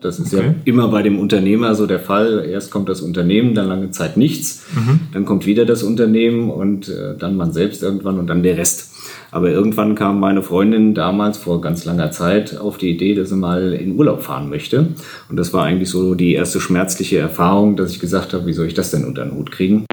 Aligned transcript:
Das 0.00 0.18
ist 0.18 0.32
okay. 0.32 0.46
ja 0.46 0.54
immer 0.64 0.88
bei 0.88 1.02
dem 1.02 1.18
Unternehmer 1.18 1.74
so 1.74 1.86
der 1.86 2.00
Fall. 2.00 2.46
Erst 2.48 2.70
kommt 2.70 2.88
das 2.88 3.02
Unternehmen, 3.02 3.54
dann 3.54 3.68
lange 3.68 3.90
Zeit 3.90 4.16
nichts, 4.16 4.64
mhm. 4.74 5.00
dann 5.12 5.24
kommt 5.26 5.46
wieder 5.46 5.66
das 5.66 5.82
Unternehmen 5.82 6.50
und 6.50 6.88
äh, 6.88 7.16
dann 7.18 7.36
man 7.36 7.52
selbst 7.52 7.82
irgendwann 7.82 8.18
und 8.18 8.26
dann 8.26 8.42
der 8.42 8.56
Rest. 8.56 8.90
Aber 9.30 9.50
irgendwann 9.50 9.94
kam 9.94 10.18
meine 10.18 10.42
Freundin 10.42 10.94
damals 10.94 11.38
vor 11.38 11.60
ganz 11.60 11.84
langer 11.84 12.10
Zeit 12.10 12.58
auf 12.58 12.78
die 12.78 12.90
Idee, 12.90 13.14
dass 13.14 13.28
sie 13.28 13.36
mal 13.36 13.72
in 13.72 13.96
Urlaub 13.96 14.22
fahren 14.22 14.48
möchte. 14.48 14.88
Und 15.28 15.36
das 15.36 15.52
war 15.52 15.64
eigentlich 15.64 15.90
so 15.90 16.14
die 16.14 16.34
erste 16.34 16.60
schmerzliche 16.60 17.18
Erfahrung, 17.18 17.76
dass 17.76 17.92
ich 17.92 18.00
gesagt 18.00 18.32
habe, 18.32 18.46
wie 18.46 18.52
soll 18.52 18.66
ich 18.66 18.74
das 18.74 18.90
denn 18.90 19.04
unter 19.04 19.24
den 19.24 19.34
Hut 19.34 19.52
kriegen? 19.52 19.84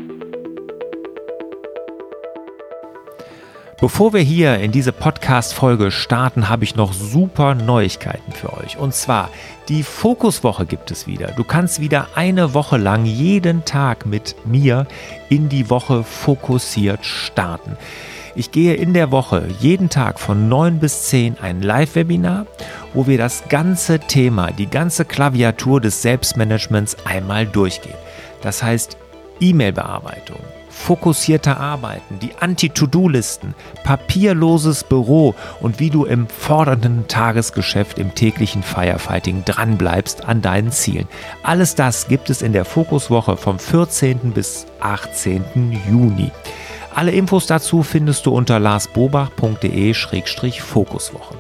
Bevor 3.80 4.12
wir 4.12 4.22
hier 4.22 4.58
in 4.58 4.72
diese 4.72 4.92
Podcast-Folge 4.92 5.92
starten, 5.92 6.50
habe 6.50 6.64
ich 6.64 6.76
noch 6.76 6.94
super 6.94 7.54
Neuigkeiten 7.54 8.32
für 8.32 8.52
euch. 8.58 8.80
Und 8.80 8.96
zwar, 8.96 9.30
die 9.70 9.84
Fokuswoche 9.84 10.66
gibt 10.66 10.90
es 10.90 11.06
wieder. 11.06 11.28
Du 11.34 11.44
kannst 11.44 11.80
wieder 11.80 12.08
eine 12.16 12.56
Woche 12.56 12.78
lang 12.78 13.06
jeden 13.06 13.66
Tag 13.66 14.08
mit 14.08 14.36
mir 14.48 14.88
in 15.30 15.48
die 15.48 15.70
Woche 15.70 16.04
fokussiert 16.04 17.06
starten. 17.06 17.78
Ich 18.34 18.52
gehe 18.52 18.74
in 18.74 18.96
der 18.96 19.12
Woche 19.12 19.48
jeden 19.60 19.90
Tag 19.90 20.20
von 20.20 20.50
9 20.50 20.80
bis 20.80 21.04
10 21.04 21.38
ein 21.40 21.62
Live-Webinar, 21.62 22.48
wo 22.96 23.06
wir 23.06 23.20
das 23.20 23.44
ganze 23.48 24.00
Thema, 24.00 24.50
die 24.50 24.72
ganze 24.72 25.06
Klaviatur 25.06 25.82
des 25.82 26.02
Selbstmanagements 26.02 26.98
einmal 27.06 27.46
durchgehen. 27.46 27.94
Das 28.42 28.64
heißt 28.64 28.98
E-Mail-Bearbeitung, 29.40 30.40
fokussierter 30.78 31.60
Arbeiten, 31.60 32.20
die 32.20 32.34
Anti-To-Do-Listen, 32.40 33.56
papierloses 33.84 34.84
Büro 34.84 35.34
und 35.60 35.80
wie 35.80 35.90
du 35.90 36.06
im 36.06 36.28
fordernden 36.28 37.08
Tagesgeschäft 37.08 37.98
im 38.00 38.14
täglichen 38.16 38.64
Firefighting 38.64 39.44
dranbleibst 39.44 40.24
an 40.26 40.42
deinen 40.42 40.72
Zielen. 40.72 41.10
Alles 41.44 41.76
das 41.76 42.08
gibt 42.08 42.30
es 42.30 42.42
in 42.42 42.54
der 42.54 42.64
Fokuswoche 42.64 43.36
vom 43.36 43.60
14. 43.60 44.32
bis 44.32 44.66
18. 44.80 45.78
Juni. 45.90 46.32
Alle 46.96 47.12
Infos 47.12 47.48
dazu 47.48 47.84
findest 47.84 48.26
du 48.26 48.32
unter 48.32 48.60
larsbobach.de-fokuswoche. 48.60 51.36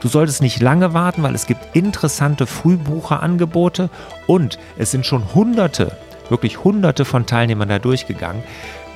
Du 0.00 0.08
solltest 0.08 0.42
nicht 0.42 0.60
lange 0.60 0.92
warten, 0.92 1.22
weil 1.22 1.34
es 1.34 1.46
gibt 1.46 1.74
interessante 1.74 2.46
Frühbucherangebote 2.46 3.88
und 4.26 4.58
es 4.76 4.90
sind 4.90 5.06
schon 5.06 5.34
hunderte 5.34 5.96
wirklich 6.30 6.64
hunderte 6.64 7.04
von 7.04 7.26
Teilnehmern 7.26 7.68
da 7.68 7.78
durchgegangen. 7.78 8.42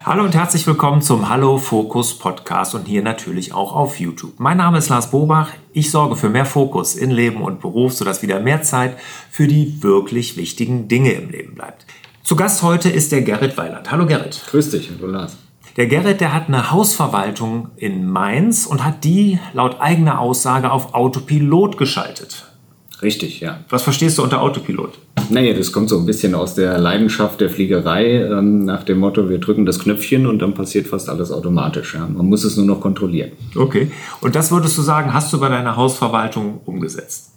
Hallo 0.02 0.24
und 0.24 0.34
herzlich 0.34 0.66
willkommen 0.66 1.04
zum 1.04 1.30
Hallo 1.30 1.60
Fokus 1.60 2.18
Podcast 2.18 2.74
und 2.74 2.88
hier 2.88 3.04
natürlich 3.04 3.54
auch 3.54 3.76
auf 3.76 4.00
YouTube. 4.00 4.40
Mein 4.40 4.58
Name 4.58 4.80
ist 4.80 4.90
Lars 4.90 5.12
Bobach. 5.12 5.52
Ich 5.72 5.92
sorge 5.92 6.16
für 6.16 6.30
mehr 6.30 6.48
Fokus 6.48 6.96
in 6.96 7.12
Leben 7.12 7.44
und 7.44 7.62
Beruf, 7.62 7.94
sodass 7.94 8.24
wieder 8.24 8.40
mehr 8.40 8.64
Zeit 8.64 8.98
für 9.30 9.48
die 9.48 9.84
wirklich 9.84 10.36
wichtigen 10.36 10.88
Dinge 10.88 11.12
im 11.12 11.30
Leben 11.30 11.54
bleibt. 11.54 11.86
Zu 12.24 12.36
Gast 12.36 12.64
heute 12.64 12.90
ist 12.90 13.12
der 13.12 13.22
Gerrit 13.22 13.56
Weiland. 13.56 13.92
Hallo 13.92 14.08
Gerrit. 14.08 14.42
Grüß 14.48 14.72
dich, 14.72 14.90
hallo 14.90 15.12
Lars. 15.12 15.38
Der 15.78 15.88
Gerrit, 15.88 16.22
der 16.22 16.34
hat 16.34 16.48
eine 16.48 16.72
Hausverwaltung 16.72 17.70
in 17.78 18.10
Mainz 18.10 18.66
und 18.66 18.84
hat 18.84 19.04
die 19.04 19.40
laut 19.54 19.80
eigener 19.80 20.20
Aussage 20.20 20.72
auf 20.72 20.94
Autopilot 20.94 21.78
geschaltet. 21.78 22.46
Richtig, 23.02 23.40
ja. 23.40 23.62
Was 23.70 23.84
verstehst 23.84 24.18
du 24.18 24.24
unter 24.24 24.42
Autopilot? 24.42 25.00
Naja, 25.30 25.54
das 25.54 25.72
kommt 25.72 25.90
so 25.90 25.98
ein 25.98 26.06
bisschen 26.06 26.36
aus 26.36 26.56
der 26.56 26.78
Leidenschaft 26.78 27.40
der 27.40 27.50
Fliegerei, 27.50 28.24
ähm, 28.24 28.66
nach 28.66 28.84
dem 28.84 29.00
Motto, 29.00 29.30
wir 29.30 29.38
drücken 29.38 29.66
das 29.66 29.80
Knöpfchen 29.80 30.28
und 30.28 30.40
dann 30.40 30.54
passiert 30.54 30.88
fast 30.88 31.08
alles 31.08 31.32
automatisch. 31.32 31.94
Ja. 31.94 32.08
Man 32.08 32.26
muss 32.26 32.44
es 32.44 32.58
nur 32.58 32.66
noch 32.66 32.82
kontrollieren. 32.82 33.32
Okay. 33.56 33.92
Und 34.22 34.36
das 34.36 34.52
würdest 34.52 34.78
du 34.78 34.82
sagen, 34.82 35.14
hast 35.14 35.32
du 35.32 35.40
bei 35.40 35.50
deiner 35.50 35.76
Hausverwaltung 35.76 36.60
umgesetzt? 36.66 37.32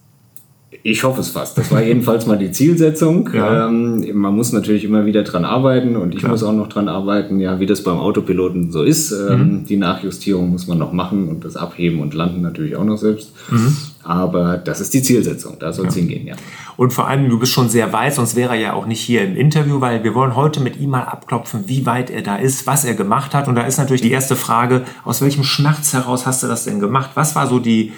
Ich 0.85 1.05
hoffe 1.05 1.21
es 1.21 1.29
fast. 1.29 1.57
Das 1.57 1.71
war 1.71 1.81
jedenfalls 1.81 2.27
mal 2.27 2.37
die 2.37 2.51
Zielsetzung. 2.51 3.31
Ja. 3.33 3.69
Ähm, 3.69 4.05
man 4.15 4.35
muss 4.35 4.53
natürlich 4.53 4.83
immer 4.83 5.07
wieder 5.07 5.23
dran 5.23 5.45
arbeiten 5.45 5.95
und 5.95 6.13
ich 6.13 6.21
Klar. 6.21 6.33
muss 6.33 6.43
auch 6.43 6.53
noch 6.53 6.69
dran 6.69 6.89
arbeiten, 6.89 7.39
ja, 7.39 7.61
wie 7.61 7.67
das 7.67 7.85
beim 7.85 7.99
Autopiloten 7.99 8.73
so 8.73 8.83
ist. 8.83 9.13
Ähm, 9.13 9.39
mhm. 9.39 9.67
Die 9.67 9.77
Nachjustierung 9.77 10.51
muss 10.51 10.67
man 10.67 10.79
noch 10.79 10.93
machen 10.93 11.29
und 11.29 11.45
das 11.45 11.57
Abheben 11.57 12.01
und 12.01 12.15
Landen 12.15 12.41
natürlich 12.41 12.75
auch 12.75 12.85
noch 12.85 12.99
selbst. 12.99 13.33
Mhm. 13.51 13.77
Aber 14.03 14.59
das 14.59 14.81
ist 14.81 14.93
die 14.95 15.03
Zielsetzung, 15.03 15.57
da 15.61 15.73
soll 15.73 15.87
es 15.87 15.95
ja. 15.95 16.01
hingehen, 16.01 16.27
ja. 16.27 16.35
Und 16.77 16.93
vor 16.93 17.07
allem, 17.07 17.29
du 17.29 17.39
bist 17.39 17.53
schon 17.53 17.69
sehr 17.69 17.93
weit, 17.93 18.15
sonst 18.15 18.35
wäre 18.35 18.55
er 18.55 18.61
ja 18.61 18.73
auch 18.73 18.87
nicht 18.87 19.01
hier 19.01 19.23
im 19.23 19.37
Interview, 19.37 19.81
weil 19.81 20.03
wir 20.03 20.15
wollen 20.17 20.35
heute 20.35 20.61
mit 20.61 20.81
ihm 20.81 20.91
mal 20.91 21.05
abklopfen, 21.05 21.65
wie 21.69 21.87
weit 21.87 22.11
er 22.11 22.23
da 22.23 22.37
ist, 22.37 22.67
was 22.67 22.85
er 22.85 22.95
gemacht 22.95 23.35
hat. 23.35 23.47
Und 23.47 23.55
da 23.55 23.63
ist 23.63 23.79
natürlich 23.79 24.03
die 24.03 24.11
erste 24.11 24.35
Frage, 24.35 24.83
aus 25.05 25.23
welchem 25.23 25.45
Schmerz 25.45 25.93
heraus 25.93 26.27
hast 26.27 26.43
du 26.43 26.49
das 26.49 26.65
denn 26.65 26.81
gemacht? 26.81 27.11
Was 27.15 27.37
war 27.37 27.47
so 27.47 27.61
die, 27.61 27.93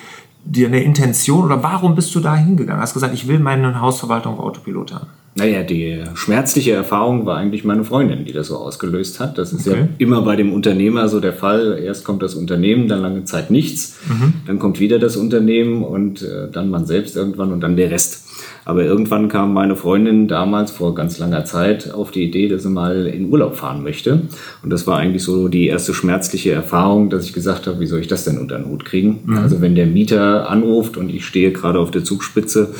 dir 0.44 0.68
eine 0.68 0.82
Intention 0.82 1.44
oder 1.44 1.62
warum 1.62 1.94
bist 1.94 2.14
du 2.14 2.20
da 2.20 2.36
hingegangen? 2.36 2.82
Hast 2.82 2.94
gesagt, 2.94 3.14
ich 3.14 3.26
will 3.28 3.38
meine 3.38 3.80
Hausverwaltung 3.80 4.34
auf 4.34 4.40
Autopilot 4.40 4.94
haben. 4.94 5.06
Naja, 5.36 5.64
die 5.64 6.00
schmerzliche 6.14 6.72
Erfahrung 6.72 7.26
war 7.26 7.38
eigentlich 7.38 7.64
meine 7.64 7.82
Freundin, 7.82 8.24
die 8.24 8.32
das 8.32 8.48
so 8.48 8.56
ausgelöst 8.56 9.18
hat. 9.18 9.36
Das 9.36 9.52
ist 9.52 9.66
okay. 9.66 9.80
ja 9.80 9.88
immer 9.98 10.22
bei 10.22 10.36
dem 10.36 10.52
Unternehmer 10.52 11.08
so 11.08 11.18
der 11.18 11.32
Fall. 11.32 11.80
Erst 11.82 12.04
kommt 12.04 12.22
das 12.22 12.36
Unternehmen, 12.36 12.86
dann 12.86 13.02
lange 13.02 13.24
Zeit 13.24 13.50
nichts, 13.50 13.96
mhm. 14.08 14.34
dann 14.46 14.60
kommt 14.60 14.78
wieder 14.78 15.00
das 15.00 15.16
Unternehmen 15.16 15.82
und 15.82 16.22
äh, 16.22 16.48
dann 16.52 16.70
man 16.70 16.86
selbst 16.86 17.16
irgendwann 17.16 17.52
und 17.52 17.60
dann 17.60 17.76
der 17.76 17.90
Rest. 17.90 18.23
Aber 18.64 18.84
irgendwann 18.84 19.28
kam 19.28 19.52
meine 19.52 19.76
Freundin 19.76 20.26
damals 20.26 20.70
vor 20.70 20.94
ganz 20.94 21.18
langer 21.18 21.44
Zeit 21.44 21.92
auf 21.92 22.10
die 22.10 22.24
Idee, 22.24 22.48
dass 22.48 22.62
sie 22.62 22.70
mal 22.70 23.06
in 23.06 23.30
Urlaub 23.30 23.56
fahren 23.56 23.82
möchte. 23.82 24.22
Und 24.62 24.70
das 24.70 24.86
war 24.86 24.98
eigentlich 24.98 25.22
so 25.22 25.48
die 25.48 25.66
erste 25.66 25.92
schmerzliche 25.92 26.52
Erfahrung, 26.52 27.10
dass 27.10 27.24
ich 27.24 27.32
gesagt 27.32 27.66
habe, 27.66 27.80
wie 27.80 27.86
soll 27.86 28.00
ich 28.00 28.08
das 28.08 28.24
denn 28.24 28.38
unter 28.38 28.56
den 28.56 28.66
Hut 28.66 28.84
kriegen? 28.84 29.20
Mhm. 29.24 29.38
Also 29.38 29.60
wenn 29.60 29.74
der 29.74 29.86
Mieter 29.86 30.48
anruft 30.48 30.96
und 30.96 31.10
ich 31.10 31.26
stehe 31.26 31.52
gerade 31.52 31.78
auf 31.78 31.90
der 31.90 32.04
Zugspitze 32.04 32.74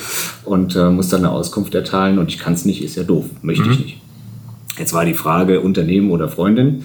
und 0.45 0.75
äh, 0.77 0.91
muss 0.91 1.09
dann 1.09 1.21
eine 1.21 1.31
Auskunft 1.31 1.75
erteilen 1.75 2.19
und 2.19 2.31
ich 2.31 2.39
kann 2.39 2.55
es 2.55 2.65
nicht, 2.65 2.83
ist 2.83 2.97
ja 2.97 3.03
doof, 3.03 3.27
möchte 3.43 3.65
mhm. 3.65 3.73
ich 3.73 3.79
nicht. 3.79 4.01
Jetzt 4.79 4.93
war 4.93 5.05
die 5.05 5.15
Frage 5.15 5.61
Unternehmen 5.61 6.11
oder 6.11 6.29
Freundin. 6.29 6.85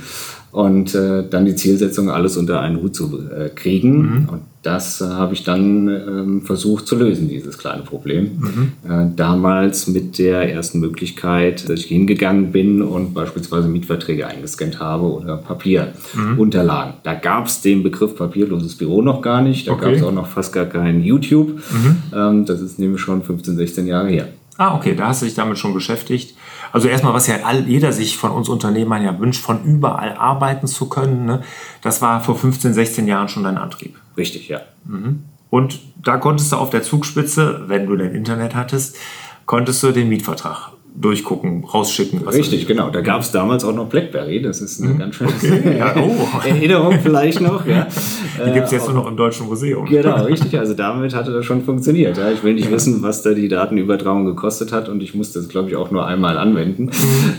Und 0.51 0.95
äh, 0.95 1.23
dann 1.29 1.45
die 1.45 1.55
Zielsetzung, 1.55 2.09
alles 2.09 2.37
unter 2.37 2.61
einen 2.61 2.81
Hut 2.81 2.95
zu 2.95 3.19
äh, 3.29 3.49
kriegen. 3.49 3.97
Mhm. 3.97 4.29
Und 4.29 4.41
das 4.63 4.99
äh, 4.99 5.05
habe 5.05 5.33
ich 5.33 5.43
dann 5.43 5.87
ähm, 5.87 6.41
versucht 6.41 6.87
zu 6.87 6.95
lösen, 6.95 7.29
dieses 7.29 7.57
kleine 7.57 7.83
Problem. 7.83 8.31
Mhm. 8.39 8.71
Äh, 8.83 9.05
damals 9.15 9.87
mit 9.87 10.17
der 10.17 10.51
ersten 10.51 10.79
Möglichkeit, 10.79 11.69
dass 11.69 11.81
ich 11.81 11.85
hingegangen 11.85 12.51
bin 12.51 12.81
und 12.81 13.13
beispielsweise 13.13 13.67
Mietverträge 13.67 14.27
eingescannt 14.27 14.79
habe 14.79 15.05
oder 15.05 15.37
Papierunterlagen. 15.37 16.93
Mhm. 16.93 16.99
Da 17.03 17.13
gab 17.13 17.45
es 17.45 17.61
den 17.61 17.83
Begriff 17.83 18.15
papierloses 18.15 18.75
Büro 18.75 19.01
noch 19.01 19.21
gar 19.21 19.41
nicht. 19.41 19.67
Da 19.67 19.73
okay. 19.73 19.85
gab 19.85 19.93
es 19.93 20.03
auch 20.03 20.11
noch 20.11 20.27
fast 20.27 20.51
gar 20.51 20.65
kein 20.65 21.03
YouTube. 21.03 21.55
Mhm. 21.55 21.97
Ähm, 22.13 22.45
das 22.45 22.59
ist 22.59 22.79
nämlich 22.79 23.01
schon 23.01 23.21
15, 23.21 23.55
16 23.55 23.87
Jahre 23.87 24.09
her. 24.09 24.27
Ah, 24.57 24.75
okay, 24.75 24.93
da 24.93 25.07
hast 25.07 25.21
du 25.21 25.25
dich 25.25 25.35
damit 25.35 25.57
schon 25.57 25.73
beschäftigt. 25.73 26.35
Also 26.71 26.87
erstmal, 26.87 27.13
was 27.13 27.27
ja 27.27 27.37
all, 27.43 27.67
jeder 27.67 27.91
sich 27.91 28.17
von 28.17 28.31
uns 28.31 28.49
Unternehmern 28.49 29.03
ja 29.03 29.17
wünscht, 29.19 29.41
von 29.41 29.63
überall 29.63 30.13
arbeiten 30.15 30.67
zu 30.67 30.89
können. 30.89 31.25
Ne? 31.25 31.41
Das 31.81 32.01
war 32.01 32.21
vor 32.21 32.35
15, 32.35 32.73
16 32.73 33.07
Jahren 33.07 33.27
schon 33.27 33.43
dein 33.43 33.57
Antrieb. 33.57 33.97
Richtig, 34.17 34.49
ja. 34.49 34.61
Mhm. 34.85 35.23
Und 35.49 35.79
da 36.03 36.17
konntest 36.17 36.51
du 36.51 36.57
auf 36.57 36.69
der 36.69 36.83
Zugspitze, 36.83 37.63
wenn 37.67 37.87
du 37.87 37.95
dein 37.95 38.13
Internet 38.13 38.55
hattest, 38.55 38.97
konntest 39.45 39.81
du 39.81 39.91
den 39.91 40.09
Mietvertrag 40.09 40.71
durchgucken, 40.99 41.63
rausschicken. 41.63 42.27
Richtig, 42.27 42.67
genau. 42.67 42.89
Da 42.89 42.99
gab 42.99 43.21
es 43.21 43.31
damals 43.31 43.63
auch 43.63 43.73
noch 43.73 43.87
Blackberry. 43.87 44.41
Das 44.41 44.59
ist 44.59 44.81
eine 44.81 44.93
mhm. 44.93 44.99
ganz 44.99 45.15
schöne 45.15 45.31
okay. 45.31 45.77
ja, 45.77 45.95
oh. 45.97 46.45
Erinnerung 46.45 46.99
vielleicht 47.01 47.39
noch. 47.39 47.65
Ja. 47.65 47.87
Die 48.45 48.51
gibt 48.51 48.65
es 48.65 48.71
jetzt 48.71 48.89
äh, 48.89 48.91
nur 48.91 49.03
noch 49.03 49.09
im 49.09 49.15
Deutschen 49.15 49.47
Museum. 49.47 49.85
Genau, 49.85 50.23
richtig. 50.25 50.59
Also 50.59 50.73
damit 50.73 51.15
hatte 51.15 51.31
das 51.31 51.45
schon 51.45 51.63
funktioniert. 51.63 52.17
Ja. 52.17 52.31
Ich 52.31 52.43
will 52.43 52.53
nicht 52.53 52.65
ja. 52.65 52.71
wissen, 52.71 53.01
was 53.01 53.21
da 53.21 53.31
die 53.31 53.47
Datenübertragung 53.47 54.25
gekostet 54.25 54.73
hat 54.73 54.89
und 54.89 55.01
ich 55.01 55.15
musste 55.15 55.39
das, 55.39 55.47
glaube 55.47 55.69
ich, 55.69 55.77
auch 55.77 55.89
nur 55.89 56.05
einmal 56.05 56.37
anwenden. 56.37 56.85
Mhm. 56.85 56.91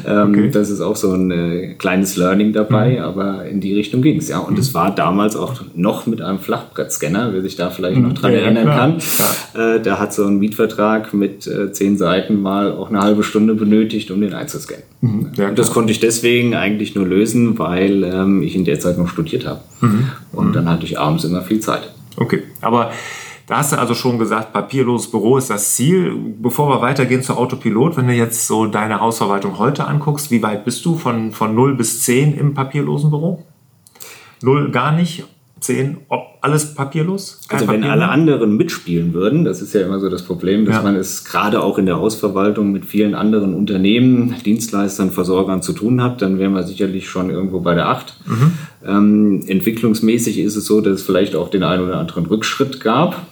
Ähm, 0.06 0.30
okay. 0.30 0.50
Das 0.50 0.70
ist 0.70 0.80
auch 0.80 0.96
so 0.96 1.12
ein 1.12 1.30
äh, 1.30 1.74
kleines 1.74 2.16
Learning 2.16 2.54
dabei, 2.54 2.92
mhm. 2.92 3.02
aber 3.02 3.44
in 3.44 3.60
die 3.60 3.74
Richtung 3.74 4.00
ging 4.00 4.16
es. 4.16 4.28
Ja. 4.28 4.38
Und 4.38 4.54
mhm. 4.54 4.60
es 4.60 4.72
war 4.72 4.94
damals 4.94 5.36
auch 5.36 5.60
noch 5.74 6.06
mit 6.06 6.22
einem 6.22 6.38
Flachbrettscanner, 6.38 7.34
wer 7.34 7.42
sich 7.42 7.56
da 7.56 7.68
vielleicht 7.68 8.00
noch 8.00 8.10
mhm. 8.10 8.14
dran 8.14 8.32
erinnern 8.32 8.66
kann. 8.66 8.98
Äh, 9.54 9.80
da 9.80 9.98
hat 9.98 10.14
so 10.14 10.24
ein 10.24 10.38
Mietvertrag 10.38 11.12
mit 11.12 11.46
äh, 11.46 11.72
zehn 11.72 11.98
Seiten 11.98 12.40
mal 12.40 12.72
auch 12.72 12.88
eine 12.88 13.00
halbe 13.00 13.22
Stunde 13.22 13.49
Stunde 13.50 13.64
benötigt, 13.64 14.10
um 14.10 14.20
den 14.20 14.34
einzuscannen. 14.34 14.84
Mhm, 15.00 15.32
und 15.36 15.58
das 15.58 15.72
konnte 15.72 15.92
ich 15.92 16.00
deswegen 16.00 16.54
eigentlich 16.54 16.94
nur 16.94 17.06
lösen, 17.06 17.58
weil 17.58 18.04
ähm, 18.04 18.42
ich 18.42 18.54
in 18.54 18.64
der 18.64 18.78
Zeit 18.80 18.98
noch 18.98 19.08
studiert 19.08 19.46
habe. 19.46 19.60
Mhm. 19.80 20.10
Und 20.32 20.54
dann 20.54 20.68
hatte 20.68 20.84
ich 20.84 20.98
abends 20.98 21.24
immer 21.24 21.42
viel 21.42 21.60
Zeit. 21.60 21.92
Okay, 22.16 22.42
aber 22.60 22.92
da 23.46 23.58
hast 23.58 23.72
du 23.72 23.78
also 23.78 23.94
schon 23.94 24.18
gesagt, 24.18 24.52
papierloses 24.52 25.10
Büro 25.10 25.36
ist 25.36 25.50
das 25.50 25.74
Ziel. 25.74 26.14
Bevor 26.40 26.68
wir 26.68 26.82
weitergehen 26.82 27.22
zu 27.22 27.36
Autopilot, 27.36 27.96
wenn 27.96 28.06
du 28.06 28.14
jetzt 28.14 28.46
so 28.46 28.66
deine 28.66 29.00
Hausverwaltung 29.00 29.58
heute 29.58 29.86
anguckst, 29.86 30.30
wie 30.30 30.42
weit 30.42 30.64
bist 30.64 30.84
du 30.84 30.96
von, 30.96 31.32
von 31.32 31.54
0 31.54 31.74
bis 31.74 32.02
10 32.02 32.36
im 32.36 32.54
papierlosen 32.54 33.10
Büro? 33.10 33.44
Null 34.42 34.70
gar 34.70 34.92
nicht? 34.92 35.24
10, 35.60 35.98
ob 36.08 36.38
alles 36.40 36.74
papierlos? 36.74 37.40
also 37.48 37.68
wenn 37.68 37.80
Papier 37.80 37.92
alle 37.92 38.08
anderen 38.08 38.56
mitspielen 38.56 39.12
würden, 39.12 39.44
das 39.44 39.60
ist 39.60 39.74
ja 39.74 39.82
immer 39.82 40.00
so 40.00 40.08
das 40.08 40.22
Problem, 40.22 40.64
dass 40.64 40.76
ja. 40.76 40.82
man 40.82 40.96
es 40.96 41.24
gerade 41.24 41.62
auch 41.62 41.78
in 41.78 41.86
der 41.86 41.98
Hausverwaltung 41.98 42.72
mit 42.72 42.84
vielen 42.84 43.14
anderen 43.14 43.54
Unternehmen, 43.54 44.34
Dienstleistern, 44.44 45.10
Versorgern 45.10 45.62
zu 45.62 45.72
tun 45.72 46.02
hat, 46.02 46.22
dann 46.22 46.38
wären 46.38 46.52
wir 46.52 46.62
sicherlich 46.62 47.08
schon 47.08 47.30
irgendwo 47.30 47.60
bei 47.60 47.74
der 47.74 47.88
8. 47.88 48.14
Mhm. 48.26 48.52
Ähm, 48.86 49.44
entwicklungsmäßig 49.46 50.38
ist 50.38 50.56
es 50.56 50.66
so, 50.66 50.80
dass 50.80 50.94
es 50.94 51.02
vielleicht 51.02 51.36
auch 51.36 51.50
den 51.50 51.62
einen 51.62 51.84
oder 51.84 51.98
anderen 51.98 52.26
Rückschritt 52.26 52.80
gab. 52.80 53.26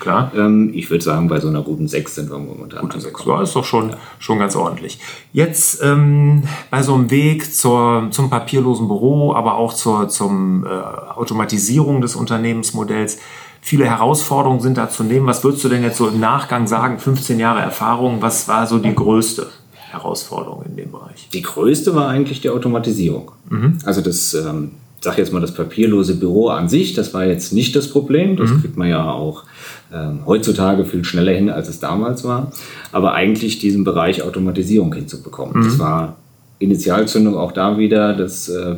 Klar. 0.00 0.32
Ähm, 0.36 0.70
ich 0.74 0.90
würde 0.90 1.04
sagen, 1.04 1.28
bei 1.28 1.40
so 1.40 1.48
einer 1.48 1.62
guten 1.62 1.88
6 1.88 2.14
sind 2.14 2.30
wir 2.30 2.38
momentan. 2.38 2.80
Gute 2.80 3.00
6, 3.00 3.24
ja, 3.24 3.42
ist 3.42 3.54
doch 3.54 3.64
schon, 3.64 3.90
ja. 3.90 3.96
schon 4.18 4.38
ganz 4.38 4.56
ordentlich. 4.56 4.98
Jetzt 5.32 5.82
ähm, 5.82 6.42
bei 6.70 6.82
so 6.82 6.94
einem 6.94 7.10
Weg 7.10 7.54
zur, 7.54 8.08
zum 8.10 8.30
papierlosen 8.30 8.88
Büro, 8.88 9.34
aber 9.34 9.54
auch 9.54 9.74
zur 9.74 10.08
zum, 10.08 10.66
äh, 10.66 10.68
Automatisierung 10.68 12.00
des 12.00 12.16
Unternehmensmodells. 12.16 13.18
Viele 13.60 13.84
Herausforderungen 13.84 14.60
sind 14.60 14.76
da 14.76 14.90
zu 14.90 15.04
nehmen. 15.04 15.26
Was 15.26 15.44
würdest 15.44 15.62
du 15.62 15.68
denn 15.68 15.84
jetzt 15.84 15.98
so 15.98 16.08
im 16.08 16.18
Nachgang 16.18 16.66
sagen, 16.66 16.98
15 16.98 17.38
Jahre 17.38 17.60
Erfahrung, 17.60 18.20
was 18.20 18.48
war 18.48 18.66
so 18.66 18.78
die 18.78 18.92
größte 18.92 19.46
Herausforderung 19.90 20.64
in 20.64 20.74
dem 20.74 20.90
Bereich? 20.90 21.28
Die 21.32 21.42
größte 21.42 21.94
war 21.94 22.08
eigentlich 22.08 22.40
die 22.40 22.50
Automatisierung. 22.50 23.30
Mhm. 23.50 23.78
Also 23.84 24.00
das 24.00 24.34
ähm, 24.34 24.72
sage 25.02 25.18
jetzt 25.18 25.32
mal, 25.32 25.40
das 25.40 25.52
papierlose 25.52 26.14
Büro 26.14 26.48
an 26.48 26.68
sich, 26.68 26.94
das 26.94 27.12
war 27.12 27.24
jetzt 27.24 27.52
nicht 27.52 27.74
das 27.74 27.88
Problem. 27.88 28.36
Das 28.36 28.50
mhm. 28.50 28.60
kriegt 28.60 28.76
man 28.76 28.88
ja 28.88 29.10
auch 29.10 29.44
ähm, 29.92 30.20
heutzutage 30.26 30.84
viel 30.84 31.04
schneller 31.04 31.32
hin, 31.32 31.50
als 31.50 31.68
es 31.68 31.80
damals 31.80 32.24
war. 32.24 32.52
Aber 32.92 33.12
eigentlich 33.14 33.58
diesen 33.58 33.84
Bereich 33.84 34.22
Automatisierung 34.22 34.94
hinzubekommen. 34.94 35.60
Mhm. 35.60 35.64
Das 35.64 35.78
war 35.78 36.16
Initialzündung 36.58 37.36
auch 37.36 37.52
da 37.52 37.78
wieder 37.78 38.14
das 38.14 38.48
äh, 38.48 38.76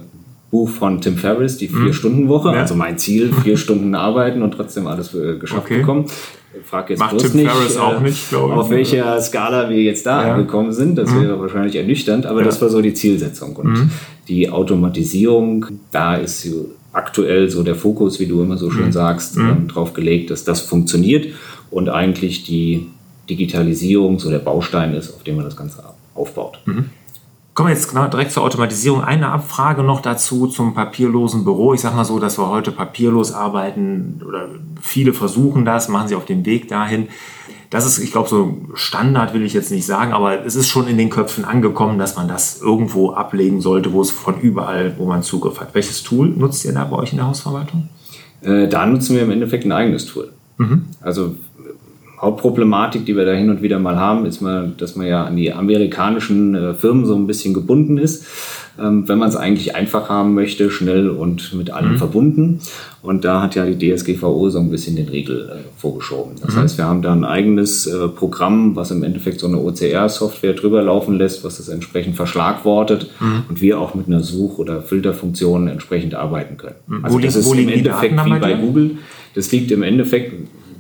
Buch 0.51 0.71
von 0.71 1.01
Tim 1.01 1.17
Ferriss, 1.17 1.59
die 1.59 1.69
mhm. 1.69 1.85
Vier-Stunden-Woche. 1.85 2.53
Ja. 2.53 2.61
Also 2.61 2.75
mein 2.75 2.97
Ziel, 2.97 3.33
vier 3.33 3.57
Stunden 3.57 3.95
arbeiten 3.95 4.43
und 4.43 4.53
trotzdem 4.53 4.87
alles 4.87 5.15
äh, 5.15 5.37
geschafft 5.37 5.67
okay. 5.67 5.81
bekommen. 5.81 6.07
Frag 6.63 6.91
jetzt 6.91 6.99
Macht 6.99 7.19
Tim 7.19 7.33
nicht, 7.33 7.51
Ferriss 7.51 7.77
auch 7.77 8.01
äh, 8.01 8.05
nicht, 8.05 8.29
glaube 8.29 8.53
ich. 8.53 8.61
Auf 8.61 8.71
welcher 8.71 9.21
Skala 9.21 9.69
wir 9.71 9.83
jetzt 9.83 10.07
da 10.07 10.27
ja. 10.27 10.35
angekommen 10.35 10.73
sind. 10.73 10.97
Das 10.97 11.11
mhm. 11.11 11.23
wäre 11.23 11.41
wahrscheinlich 11.41 11.77
ernüchternd, 11.77 12.27
aber 12.27 12.41
ja. 12.41 12.47
das 12.47 12.61
war 12.61 12.69
so 12.69 12.81
die 12.81 12.95
Zielsetzung. 12.95 13.57
Und 13.57 13.73
mhm. 13.73 13.91
die 14.29 14.51
Automatisierung, 14.51 15.67
da 15.91 16.17
ist 16.17 16.49
aktuell 16.93 17.51
so 17.51 17.63
der 17.63 17.75
Fokus, 17.75 18.21
wie 18.21 18.27
du 18.27 18.43
immer 18.43 18.57
so 18.57 18.71
schön 18.71 18.87
mhm. 18.87 18.93
sagst, 18.93 19.37
mhm. 19.37 19.49
ähm, 19.49 19.69
drauf 19.69 19.93
gelegt, 19.93 20.31
dass 20.31 20.45
das 20.45 20.61
funktioniert 20.61 21.27
und 21.71 21.89
eigentlich 21.89 22.45
die 22.45 22.87
Digitalisierung 23.29 24.19
so 24.19 24.31
der 24.31 24.39
Baustein 24.39 24.95
ist, 24.95 25.13
auf 25.13 25.23
dem 25.25 25.37
man 25.37 25.45
das 25.45 25.57
Ganze 25.57 25.83
aufbaut. 26.15 26.61
Kommen 27.55 27.69
wir 27.69 27.75
jetzt 27.75 27.89
genau 27.89 28.09
direkt 28.09 28.33
zur 28.33 28.43
Automatisierung. 28.43 29.03
Eine 29.03 29.29
Abfrage 29.29 29.85
noch 29.85 30.01
dazu 30.03 30.49
zum 30.49 30.75
papierlosen 30.75 31.45
Büro. 31.45 31.73
Ich 31.73 31.83
sage 31.83 31.95
mal 31.95 32.05
so, 32.05 32.19
dass 32.19 32.37
wir 32.37 32.49
heute 32.49 32.73
papierlos 32.73 33.33
arbeiten 33.33 34.21
oder 34.27 34.49
viele 34.83 35.13
versuchen 35.13 35.65
das, 35.65 35.89
machen 35.89 36.09
sie 36.09 36.17
auf 36.17 36.25
dem 36.25 36.45
Weg 36.45 36.67
dahin. 36.67 37.09
Das 37.71 37.87
ist, 37.87 37.99
ich 37.99 38.11
glaube, 38.11 38.29
so 38.29 38.59
Standard 38.75 39.35
will 39.35 39.43
ich 39.43 39.53
jetzt 39.53 39.71
nicht 39.71 39.87
sagen, 39.87 40.13
aber 40.13 40.45
es 40.45 40.57
ist 40.57 40.69
schon 40.69 40.89
in 40.89 40.99
den 40.99 41.11
Köpfen 41.11 41.45
angekommen, 41.45 41.97
dass 41.97 42.17
man 42.17 42.27
das 42.27 42.61
irgendwo 42.61 43.13
ablegen 43.13 43.61
sollte, 43.61 43.93
wo 43.93 44.03
es 44.03 44.11
von 44.11 44.41
überall, 44.41 44.95
wo 44.99 45.07
man 45.07 45.23
Zugriff 45.23 45.61
hat. 45.61 45.75
Welches 45.75 46.03
Tool 46.03 46.29
nutzt 46.29 46.65
ihr 46.65 46.73
da 46.73 46.85
bei 46.85 46.97
euch 46.97 47.13
in 47.13 47.19
der 47.19 47.29
Hausverwaltung? 47.29 47.89
Äh, 48.43 48.67
da 48.67 48.85
nutzen 48.85 49.15
wir 49.15 49.23
im 49.23 49.31
Endeffekt 49.31 49.65
ein 49.65 49.73
eigenes 49.73 50.07
Tool. 50.07 50.33
Mhm. 50.59 50.87
Also 51.01 51.37
Hauptproblematik, 52.21 53.05
die 53.05 53.17
wir 53.17 53.25
da 53.25 53.33
hin 53.33 53.51
und 53.51 53.63
wieder 53.63 53.79
mal 53.79 53.97
haben, 53.97 54.27
ist 54.27 54.41
mal, 54.41 54.73
dass 54.77 54.97
man 54.97 55.07
ja 55.07 55.25
an 55.25 55.37
die 55.37 55.53
amerikanischen 55.53 56.55
äh, 56.55 56.75
Firmen 56.75 57.07
so 57.07 57.15
ein 57.15 57.27
bisschen 57.27 57.55
gebunden 57.55 57.99
ist. 57.99 58.27
Ähm, 58.77 59.09
wenn 59.09 59.19
man 59.19 59.29
es 59.29 59.37
eigentlich 59.37 59.77
einfach 59.77 60.09
haben 60.09 60.35
möchte, 60.35 60.69
schnell 60.69 61.09
und 61.09 61.55
mit 61.55 61.71
allem 61.71 61.93
mhm. 61.93 61.99
verbunden. 61.99 62.59
Und 63.03 63.25
da 63.25 63.41
hat 63.41 63.55
ja 63.55 63.67
die 63.67 63.95
DSGVO 63.95 64.51
so 64.51 64.59
ein 64.59 64.71
bisschen 64.71 64.97
den 64.97 65.09
Riegel 65.09 65.49
äh, 65.49 65.81
vorgeschoben. 65.81 66.35
Das 66.41 66.57
mhm. 66.57 66.61
heißt, 66.61 66.79
wir 66.79 66.87
haben 66.87 67.01
da 67.01 67.13
ein 67.13 67.25
eigenes 67.25 67.87
äh, 67.87 68.09
Programm, 68.09 68.75
was 68.75 68.91
im 68.91 69.05
Endeffekt 69.05 69.39
so 69.39 69.47
eine 69.47 69.59
OCR-Software 69.59 70.55
drüber 70.55 70.83
laufen 70.83 71.17
lässt, 71.17 71.45
was 71.45 71.59
das 71.59 71.69
entsprechend 71.69 72.17
verschlagwortet 72.17 73.11
mhm. 73.21 73.45
und 73.49 73.61
wir 73.61 73.79
auch 73.79 73.95
mit 73.95 74.09
einer 74.09 74.25
Such- 74.25 74.59
oder 74.59 74.83
Filterfunktion 74.83 75.69
entsprechend 75.69 76.17
arbeiten 76.17 76.57
können. 76.57 76.77
Mhm. 76.89 77.05
Also 77.05 77.17
wo 77.17 77.21
das 77.21 77.37
ist 77.37 77.53
im 77.53 77.69
Endeffekt 77.69 78.25
wie 78.25 78.39
bei 78.41 78.55
Google. 78.55 78.99
Das 79.35 79.53
liegt 79.53 79.71
im 79.71 79.83
Endeffekt 79.83 80.33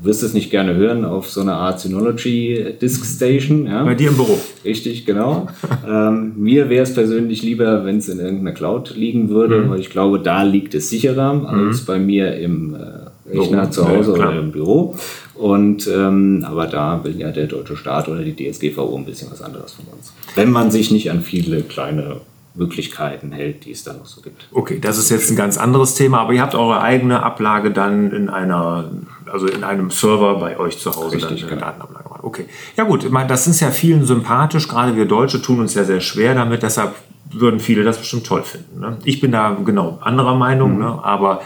wirst 0.04 0.23
es 0.23 0.34
nicht 0.34 0.50
gerne 0.50 0.75
hören, 0.75 1.04
auf 1.04 1.30
so 1.30 1.40
einer 1.40 1.54
Art 1.54 1.80
Synology 1.80 2.75
Disk 2.80 3.04
Station. 3.04 3.66
Ja. 3.66 3.84
Bei 3.84 3.94
dir 3.94 4.11
im 4.11 4.16
Büro. 4.16 4.38
Richtig, 4.64 5.06
genau. 5.06 5.49
ähm, 5.88 6.34
mir 6.37 6.68
wäre 6.68 6.82
es 6.82 6.94
persönlich 6.94 7.42
lieber, 7.42 7.84
wenn 7.84 7.99
es 7.99 8.08
in 8.08 8.20
irgendeiner 8.20 8.52
Cloud 8.52 8.94
liegen 8.96 9.30
würde, 9.30 9.61
mhm. 9.61 9.70
weil 9.70 9.80
ich 9.80 9.90
glaube, 9.90 10.20
da 10.20 10.42
liegt 10.42 10.75
es 10.75 10.90
sicherer 10.90 11.34
mhm. 11.34 11.46
als 11.46 11.84
bei 11.84 11.99
mir 11.99 12.37
im 12.37 12.75
äh, 12.75 13.37
Rechner 13.37 13.70
zu 13.70 13.88
Hause 13.88 14.12
ja, 14.18 14.28
oder 14.28 14.38
im 14.38 14.52
Büro. 14.52 14.94
Und 15.34 15.88
ähm, 15.88 16.44
aber 16.46 16.66
da 16.66 17.02
will 17.02 17.18
ja 17.18 17.30
der 17.32 17.46
deutsche 17.46 17.76
Staat 17.76 18.08
oder 18.08 18.23
die 18.23 18.34
DSGVO 18.34 18.96
ein 18.96 19.04
bisschen 19.04 19.30
was 19.30 19.42
anderes 19.42 19.73
von 19.73 19.87
uns. 19.87 20.12
Wenn 20.34 20.50
man 20.50 20.70
sich 20.70 20.90
nicht 20.90 21.11
an 21.11 21.23
viele 21.23 21.62
kleine 21.62 22.20
Möglichkeiten 22.54 23.32
hält, 23.32 23.64
die 23.64 23.73
es 23.73 23.82
da 23.82 23.92
noch 23.92 24.06
so 24.06 24.20
gibt. 24.20 24.46
Okay, 24.52 24.78
das 24.78 24.96
ist 24.96 25.11
jetzt 25.11 25.30
ein 25.30 25.37
ganz 25.37 25.58
anderes 25.58 25.94
Thema, 25.94 26.20
aber 26.20 26.32
ihr 26.32 26.42
habt 26.42 26.54
eure 26.54 26.80
eigene 26.80 27.23
Ablage 27.23 27.73
dann 27.73 28.12
in 28.12 28.28
einer, 28.28 28.90
also 29.30 29.46
in 29.46 29.64
einem 29.64 29.90
Server 29.90 30.38
bei 30.38 30.58
euch 30.58 30.78
zu 30.78 30.94
Hause 30.94 31.16
Richtig, 31.16 31.40
dann 31.40 31.50
genau. 31.50 31.62
Datenablage 31.62 32.08
machen. 32.08 32.20
Okay. 32.23 32.46
Ja 32.76 32.84
gut, 32.84 33.02
ich 33.02 33.11
meine, 33.11 33.28
das 33.28 33.49
ist 33.49 33.61
ja 33.61 33.70
vielen 33.70 34.06
sympathisch, 34.06 34.68
gerade 34.68 34.94
wir 34.94 35.06
Deutsche 35.06 35.42
tun 35.42 35.61
uns 35.61 35.75
ja 35.75 35.82
sehr 35.82 36.00
schwer 36.00 36.34
damit, 36.34 36.62
deshalb 36.62 36.94
würden 37.30 37.58
viele 37.58 37.82
das 37.82 37.99
bestimmt 37.99 38.25
toll 38.25 38.44
finden. 38.44 38.80
Ne? 38.80 38.99
Ich 39.04 39.20
bin 39.20 39.32
da 39.32 39.56
genau 39.64 39.99
anderer 40.00 40.37
Meinung, 40.37 40.75
mhm. 40.75 40.78
ne? 40.78 41.04
aber 41.04 41.42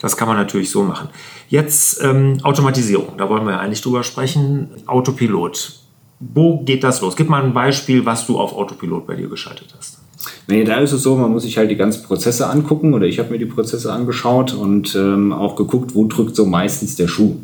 das 0.00 0.16
kann 0.16 0.28
man 0.28 0.36
natürlich 0.36 0.70
so 0.70 0.84
machen. 0.84 1.08
Jetzt 1.48 2.00
ähm, 2.02 2.38
Automatisierung, 2.42 3.16
da 3.16 3.28
wollen 3.28 3.44
wir 3.44 3.52
ja 3.52 3.60
eigentlich 3.60 3.82
drüber 3.82 4.04
sprechen. 4.04 4.68
Autopilot. 4.86 5.80
Wo 6.20 6.62
geht 6.62 6.84
das 6.84 7.00
los? 7.00 7.16
Gib 7.16 7.28
mal 7.28 7.42
ein 7.42 7.52
Beispiel, 7.52 8.06
was 8.06 8.26
du 8.26 8.38
auf 8.38 8.52
Autopilot 8.52 9.06
bei 9.06 9.16
dir 9.16 9.28
geschaltet 9.28 9.74
hast. 9.76 10.03
Nee, 10.46 10.64
da 10.64 10.80
ist 10.80 10.92
es 10.92 11.02
so, 11.02 11.16
man 11.16 11.32
muss 11.32 11.42
sich 11.42 11.58
halt 11.58 11.70
die 11.70 11.76
ganzen 11.76 12.04
Prozesse 12.04 12.48
angucken 12.48 12.94
oder 12.94 13.06
ich 13.06 13.18
habe 13.18 13.30
mir 13.30 13.38
die 13.38 13.46
Prozesse 13.46 13.92
angeschaut 13.92 14.54
und 14.54 14.94
ähm, 14.94 15.32
auch 15.32 15.56
geguckt, 15.56 15.94
wo 15.94 16.06
drückt 16.06 16.36
so 16.36 16.46
meistens 16.46 16.96
der 16.96 17.08
Schuh. 17.08 17.36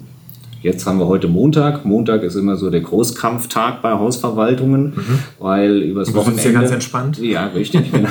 Jetzt 0.63 0.87
haben 0.87 0.99
wir 0.99 1.07
heute 1.07 1.29
Montag. 1.29 1.85
Montag 1.85 2.23
ist 2.23 2.35
immer 2.35 2.57
so 2.57 2.71
der 2.71 2.81
Großkampftag 2.81 3.83
bei 3.83 3.93
Hausverwaltungen, 3.93 4.95
mhm. 4.97 5.19
weil 5.39 5.83
übers 5.83 6.15
Wochenende. 6.15 6.41
Ist 6.41 6.47
ja 6.47 6.53
ganz 6.53 6.71
entspannt. 6.71 7.19
Ja, 7.19 7.47
richtig, 7.47 7.91
genau. 7.93 8.09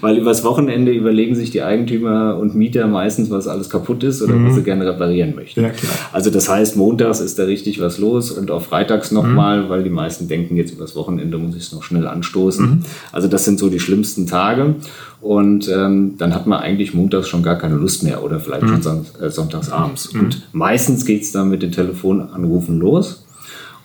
weil 0.00 0.18
übers 0.18 0.44
Wochenende 0.44 0.92
überlegen 0.92 1.34
sich 1.34 1.50
die 1.50 1.62
Eigentümer 1.62 2.36
und 2.38 2.54
Mieter 2.54 2.86
meistens, 2.86 3.30
was 3.30 3.48
alles 3.48 3.70
kaputt 3.70 4.02
ist 4.04 4.22
oder 4.22 4.34
mhm. 4.34 4.48
was 4.48 4.56
sie 4.56 4.62
gerne 4.62 4.86
reparieren 4.86 5.34
möchten. 5.34 5.62
Ja. 5.62 5.70
Also 6.12 6.30
das 6.30 6.48
heißt, 6.48 6.76
montags 6.76 7.20
ist 7.20 7.38
da 7.38 7.44
richtig 7.44 7.80
was 7.80 7.98
los 7.98 8.30
und 8.30 8.50
auch 8.50 8.62
freitags 8.62 9.10
nochmal, 9.10 9.64
mhm. 9.64 9.68
weil 9.68 9.82
die 9.82 9.90
meisten 9.90 10.28
denken, 10.28 10.56
jetzt 10.56 10.72
übers 10.72 10.94
Wochenende 10.96 11.38
muss 11.38 11.56
ich 11.56 11.62
es 11.62 11.72
noch 11.72 11.82
schnell 11.82 12.06
anstoßen. 12.06 12.66
Mhm. 12.66 12.82
Also 13.12 13.28
das 13.28 13.44
sind 13.44 13.58
so 13.58 13.68
die 13.68 13.80
schlimmsten 13.80 14.26
Tage. 14.26 14.76
Und 15.24 15.70
ähm, 15.70 16.16
dann 16.18 16.34
hat 16.34 16.46
man 16.46 16.60
eigentlich 16.60 16.92
montags 16.92 17.28
schon 17.28 17.42
gar 17.42 17.56
keine 17.56 17.76
Lust 17.76 18.02
mehr 18.02 18.22
oder 18.22 18.40
vielleicht 18.40 18.64
mhm. 18.64 18.82
schon 18.82 19.06
äh, 19.22 19.30
sonntags 19.30 19.70
abends. 19.70 20.12
Mhm. 20.12 20.20
Und 20.20 20.48
meistens 20.52 21.06
geht 21.06 21.22
es 21.22 21.32
dann 21.32 21.48
mit 21.48 21.62
den 21.62 21.72
Telefonanrufen 21.72 22.78
los. 22.78 23.24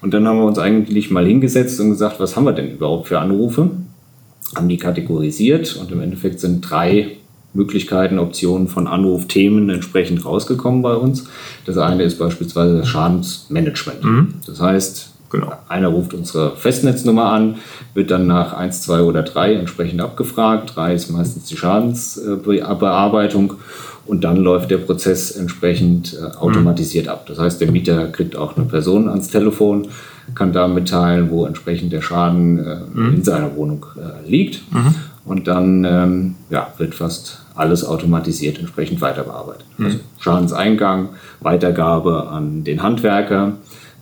Und 0.02 0.14
dann 0.14 0.28
haben 0.28 0.38
wir 0.38 0.46
uns 0.46 0.60
eigentlich 0.60 1.12
mal 1.12 1.26
hingesetzt 1.26 1.80
und 1.80 1.92
gesagt, 1.92 2.20
was 2.20 2.36
haben 2.36 2.44
wir 2.44 2.52
denn 2.52 2.70
überhaupt 2.72 3.08
für 3.08 3.20
Anrufe? 3.20 3.72
Haben 4.54 4.68
die 4.68 4.76
kategorisiert 4.76 5.78
und 5.78 5.90
im 5.94 6.02
Endeffekt 6.02 6.42
sind 6.42 6.60
drei 6.60 7.16
Möglichkeiten, 7.54 8.20
Optionen 8.20 8.68
von 8.68 8.88
Anrufthemen 8.88 9.70
entsprechend 9.70 10.26
rausgekommen 10.26 10.82
bei 10.82 10.96
uns. 10.96 11.24
Das 11.66 11.78
eine 11.78 12.04
ist 12.04 12.20
beispielsweise 12.20 12.80
das 12.80 12.90
Schadensmanagement. 12.90 14.04
Mhm. 14.04 14.34
Das 14.46 14.60
heißt, 14.60 15.14
Genau. 15.30 15.54
Einer 15.68 15.90
ruft 15.90 16.14
unsere 16.14 16.56
Festnetznummer 16.56 17.26
an, 17.32 17.56
wird 17.94 18.12
dann 18.12 18.28
nach 18.28 18.54
1, 18.54 18.82
2 18.82 19.02
oder 19.02 19.24
3 19.24 19.54
entsprechend 19.56 20.02
abgefragt. 20.02 20.76
3 20.76 20.94
ist 20.94 21.10
meistens 21.12 21.46
die 21.46 21.58
Schadensbearbeitung 21.58 23.56
und 24.10 24.24
dann 24.24 24.38
läuft 24.38 24.72
der 24.72 24.78
Prozess 24.78 25.32
entsprechend 25.32 26.18
äh, 26.20 26.36
automatisiert 26.38 27.08
ab. 27.08 27.28
Das 27.28 27.38
heißt, 27.38 27.62
der 27.62 27.72
Mieter 27.72 28.08
kriegt 28.08 28.36
auch 28.36 28.58
eine 28.58 28.66
Person 28.66 29.08
ans 29.08 29.30
Telefon, 29.30 29.90
kann 30.34 30.52
da 30.52 30.68
mitteilen, 30.68 31.30
wo 31.30 31.46
entsprechend 31.46 31.94
der 31.94 32.02
Schaden 32.02 32.58
äh, 32.58 32.78
mhm. 32.92 33.14
in 33.16 33.24
seiner 33.24 33.56
Wohnung 33.56 33.86
äh, 33.98 34.28
liegt. 34.28 34.62
Mhm. 34.74 34.96
Und 35.26 35.48
dann 35.48 35.86
ähm, 35.86 36.36
ja, 36.50 36.74
wird 36.80 36.96
fast 36.96 37.40
alles 37.54 37.86
automatisiert 37.86 38.58
entsprechend 38.58 39.00
weiter 39.00 39.24
bearbeitet. 39.24 39.66
Mhm. 39.78 39.86
Also 39.86 40.00
Schadenseingang, 40.18 41.10
Weitergabe 41.40 42.30
an 42.30 42.64
den 42.64 42.82
Handwerker, 42.82 43.54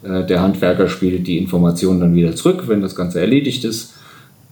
der 0.04 0.42
Handwerker 0.42 0.88
spielt 0.88 1.28
die 1.28 1.38
Informationen 1.38 2.00
dann 2.00 2.16
wieder 2.16 2.36
zurück, 2.36 2.64
wenn 2.68 2.82
das 2.82 2.96
Ganze 2.96 3.20
erledigt 3.20 3.66
ist. 3.66 3.94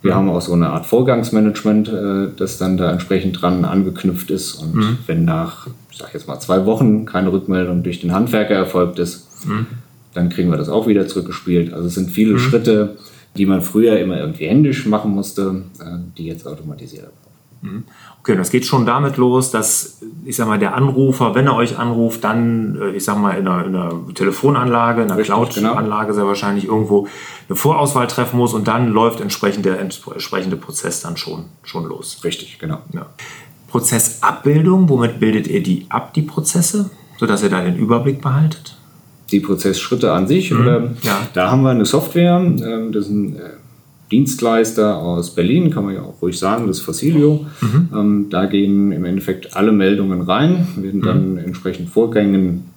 Wir 0.01 0.11
mhm. 0.11 0.17
haben 0.17 0.29
auch 0.29 0.41
so 0.41 0.53
eine 0.53 0.69
Art 0.69 0.85
Vorgangsmanagement, 0.85 1.89
äh, 1.89 2.27
das 2.37 2.57
dann 2.57 2.77
da 2.77 2.91
entsprechend 2.91 3.41
dran 3.41 3.65
angeknüpft 3.65 4.29
ist. 4.29 4.53
Und 4.53 4.75
mhm. 4.75 4.97
wenn 5.07 5.25
nach, 5.25 5.67
ich 5.91 5.97
sag 5.97 6.13
jetzt 6.13 6.27
mal, 6.27 6.39
zwei 6.39 6.65
Wochen 6.65 7.05
keine 7.05 7.31
Rückmeldung 7.31 7.81
durch 7.81 8.01
den 8.01 8.13
Handwerker 8.13 8.53
erfolgt 8.53 8.99
ist, 8.99 9.27
mhm. 9.47 9.65
dann 10.13 10.29
kriegen 10.29 10.51
wir 10.51 10.57
das 10.57 10.69
auch 10.69 10.87
wieder 10.87 11.07
zurückgespielt. 11.07 11.73
Also 11.73 11.87
es 11.87 11.95
sind 11.95 12.11
viele 12.11 12.33
mhm. 12.33 12.39
Schritte, 12.39 12.97
die 13.35 13.47
man 13.47 13.61
früher 13.61 13.99
immer 13.99 14.19
irgendwie 14.19 14.45
händisch 14.45 14.85
machen 14.85 15.11
musste, 15.11 15.63
äh, 15.79 15.97
die 16.17 16.25
jetzt 16.25 16.47
automatisiert 16.47 17.11
Mhm. 17.61 17.83
Okay, 18.21 18.35
das 18.35 18.49
geht 18.49 18.65
schon 18.65 18.85
damit 18.85 19.17
los, 19.17 19.51
dass, 19.51 20.01
ich 20.25 20.35
sag 20.35 20.47
mal, 20.47 20.57
der 20.57 20.73
Anrufer, 20.73 21.35
wenn 21.35 21.45
er 21.47 21.55
euch 21.55 21.77
anruft, 21.77 22.23
dann, 22.23 22.79
äh, 22.81 22.89
ich 22.91 23.03
sag 23.03 23.17
mal, 23.17 23.37
in 23.37 23.47
einer, 23.47 23.65
in 23.65 23.75
einer 23.75 24.13
Telefonanlage, 24.13 25.03
in 25.03 25.11
einer 25.11 25.21
Cloud-Anlage 25.21 26.07
genau. 26.07 26.13
sehr 26.15 26.25
wahrscheinlich 26.25 26.65
irgendwo 26.65 27.07
eine 27.47 27.55
Vorauswahl 27.55 28.07
treffen 28.07 28.37
muss 28.37 28.53
und 28.53 28.67
dann 28.67 28.91
läuft 28.91 29.21
entsprechend 29.21 29.65
der 29.65 29.79
entsprechende 29.79 30.57
Prozess 30.57 31.01
dann 31.01 31.17
schon, 31.17 31.45
schon 31.63 31.85
los. 31.85 32.21
Richtig, 32.23 32.57
genau. 32.59 32.79
Ja. 32.93 33.07
Prozessabbildung, 33.67 34.89
womit 34.89 35.19
bildet 35.19 35.47
ihr 35.47 35.61
die 35.61 35.85
ab, 35.89 36.13
die 36.13 36.21
Prozesse, 36.21 36.89
sodass 37.17 37.43
ihr 37.43 37.49
da 37.49 37.61
den 37.61 37.75
Überblick 37.75 38.21
behaltet? 38.21 38.77
Die 39.31 39.39
Prozessschritte 39.39 40.13
an 40.13 40.27
sich, 40.27 40.51
mhm. 40.51 40.61
oder? 40.61 40.83
Ja. 41.01 41.27
Da 41.33 41.51
haben 41.51 41.63
wir 41.63 41.71
eine 41.71 41.85
Software, 41.85 42.37
ähm, 42.37 42.91
das 42.91 43.05
ist 43.05 43.11
ein 43.11 43.35
äh, 43.35 43.49
Dienstleister 44.11 44.97
aus 44.97 45.33
Berlin, 45.33 45.71
kann 45.71 45.85
man 45.85 45.95
ja 45.95 46.01
auch 46.01 46.21
ruhig 46.21 46.37
sagen, 46.37 46.67
das 46.67 46.79
Fossilio. 46.79 47.45
Mhm. 47.61 47.89
Ähm, 47.93 48.25
da 48.29 48.45
gehen 48.45 48.91
im 48.91 49.05
Endeffekt 49.05 49.55
alle 49.55 49.71
Meldungen 49.71 50.21
rein, 50.21 50.67
werden 50.75 51.01
dann 51.01 51.31
mhm. 51.33 51.37
entsprechend 51.39 51.89
Vorgängen 51.89 52.74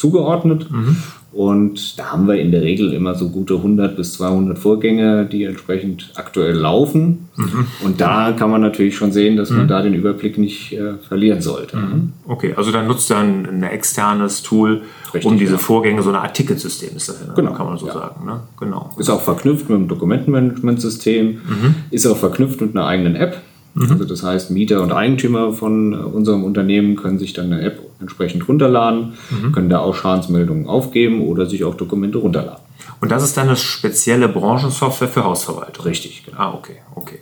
zugeordnet. 0.00 0.70
Mhm. 0.70 0.96
Und 1.32 1.96
da 1.96 2.06
haben 2.06 2.26
wir 2.26 2.40
in 2.40 2.50
der 2.50 2.62
Regel 2.62 2.92
immer 2.92 3.14
so 3.14 3.28
gute 3.28 3.54
100 3.54 3.96
bis 3.96 4.14
200 4.14 4.58
Vorgänge, 4.58 5.26
die 5.26 5.44
entsprechend 5.44 6.10
aktuell 6.16 6.56
laufen. 6.56 7.28
Mhm. 7.36 7.66
Und 7.84 8.00
da 8.00 8.32
kann 8.32 8.50
man 8.50 8.60
natürlich 8.60 8.96
schon 8.96 9.12
sehen, 9.12 9.36
dass 9.36 9.50
man 9.50 9.64
mhm. 9.64 9.68
da 9.68 9.82
den 9.82 9.94
Überblick 9.94 10.38
nicht 10.38 10.72
äh, 10.72 10.94
verlieren 11.06 11.40
sollte. 11.40 11.76
Mhm. 11.76 12.12
Okay, 12.26 12.54
also 12.56 12.72
dann 12.72 12.88
nutzt 12.88 13.10
ihr 13.12 13.18
ein, 13.18 13.62
externes 13.62 14.42
Tool, 14.42 14.82
Richtig, 15.14 15.30
um 15.30 15.38
diese 15.38 15.52
ja. 15.52 15.58
Vorgänge, 15.58 16.02
so 16.02 16.10
ein 16.10 16.16
Art 16.16 16.34
Ticketsystem 16.34 16.96
ist 16.96 17.08
das, 17.08 17.24
ne? 17.24 17.32
genau. 17.36 17.52
kann 17.52 17.66
man 17.66 17.78
so 17.78 17.86
ja. 17.86 17.92
sagen. 17.92 18.26
Ne? 18.26 18.40
Genau. 18.58 18.90
Ist 18.98 19.08
auch 19.08 19.20
verknüpft 19.20 19.68
mit 19.68 19.78
einem 19.78 19.88
Dokumentenmanagementsystem, 19.88 21.26
mhm. 21.26 21.74
ist 21.92 22.06
auch 22.06 22.16
verknüpft 22.16 22.60
mit 22.60 22.74
einer 22.74 22.86
eigenen 22.86 23.14
App. 23.14 23.36
Mhm. 23.74 23.92
Also 23.92 24.04
das 24.04 24.22
heißt, 24.22 24.50
Mieter 24.50 24.82
und 24.82 24.92
Eigentümer 24.92 25.52
von 25.52 25.94
unserem 25.94 26.44
Unternehmen 26.44 26.96
können 26.96 27.18
sich 27.18 27.32
dann 27.32 27.52
eine 27.52 27.62
App 27.62 27.80
entsprechend 28.00 28.48
runterladen, 28.48 29.14
mhm. 29.30 29.52
können 29.52 29.68
da 29.68 29.80
auch 29.80 29.94
Schadensmeldungen 29.94 30.66
aufgeben 30.66 31.22
oder 31.22 31.46
sich 31.46 31.64
auch 31.64 31.74
Dokumente 31.74 32.18
runterladen. 32.18 32.64
Und 33.00 33.10
das 33.10 33.22
ist 33.22 33.36
dann 33.36 33.48
eine 33.48 33.56
spezielle 33.56 34.28
Branchensoftware 34.28 35.08
für 35.08 35.24
Hausverwaltung? 35.24 35.84
Richtig, 35.84 36.24
genau. 36.24 36.38
Ah, 36.38 36.54
okay, 36.54 36.76
okay. 36.94 37.20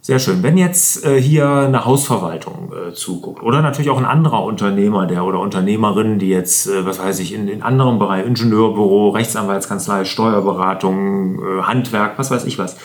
Sehr 0.00 0.18
schön. 0.18 0.42
Wenn 0.42 0.58
jetzt 0.58 1.02
äh, 1.06 1.18
hier 1.18 1.48
eine 1.48 1.86
Hausverwaltung 1.86 2.72
äh, 2.72 2.92
zuguckt 2.92 3.42
oder 3.42 3.62
natürlich 3.62 3.88
auch 3.88 3.96
ein 3.96 4.04
anderer 4.04 4.44
Unternehmer, 4.44 5.06
der 5.06 5.24
oder 5.24 5.40
Unternehmerin, 5.40 6.18
die 6.18 6.28
jetzt, 6.28 6.66
äh, 6.66 6.84
was 6.84 6.98
weiß 6.98 7.20
ich, 7.20 7.32
in, 7.32 7.48
in 7.48 7.62
anderen 7.62 7.98
Bereichen, 7.98 8.28
Ingenieurbüro, 8.28 9.08
Rechtsanwaltskanzlei, 9.08 10.04
Steuerberatung, 10.04 11.38
äh, 11.38 11.62
Handwerk, 11.62 12.18
was 12.18 12.30
weiß 12.30 12.44
ich 12.44 12.58
was, 12.58 12.76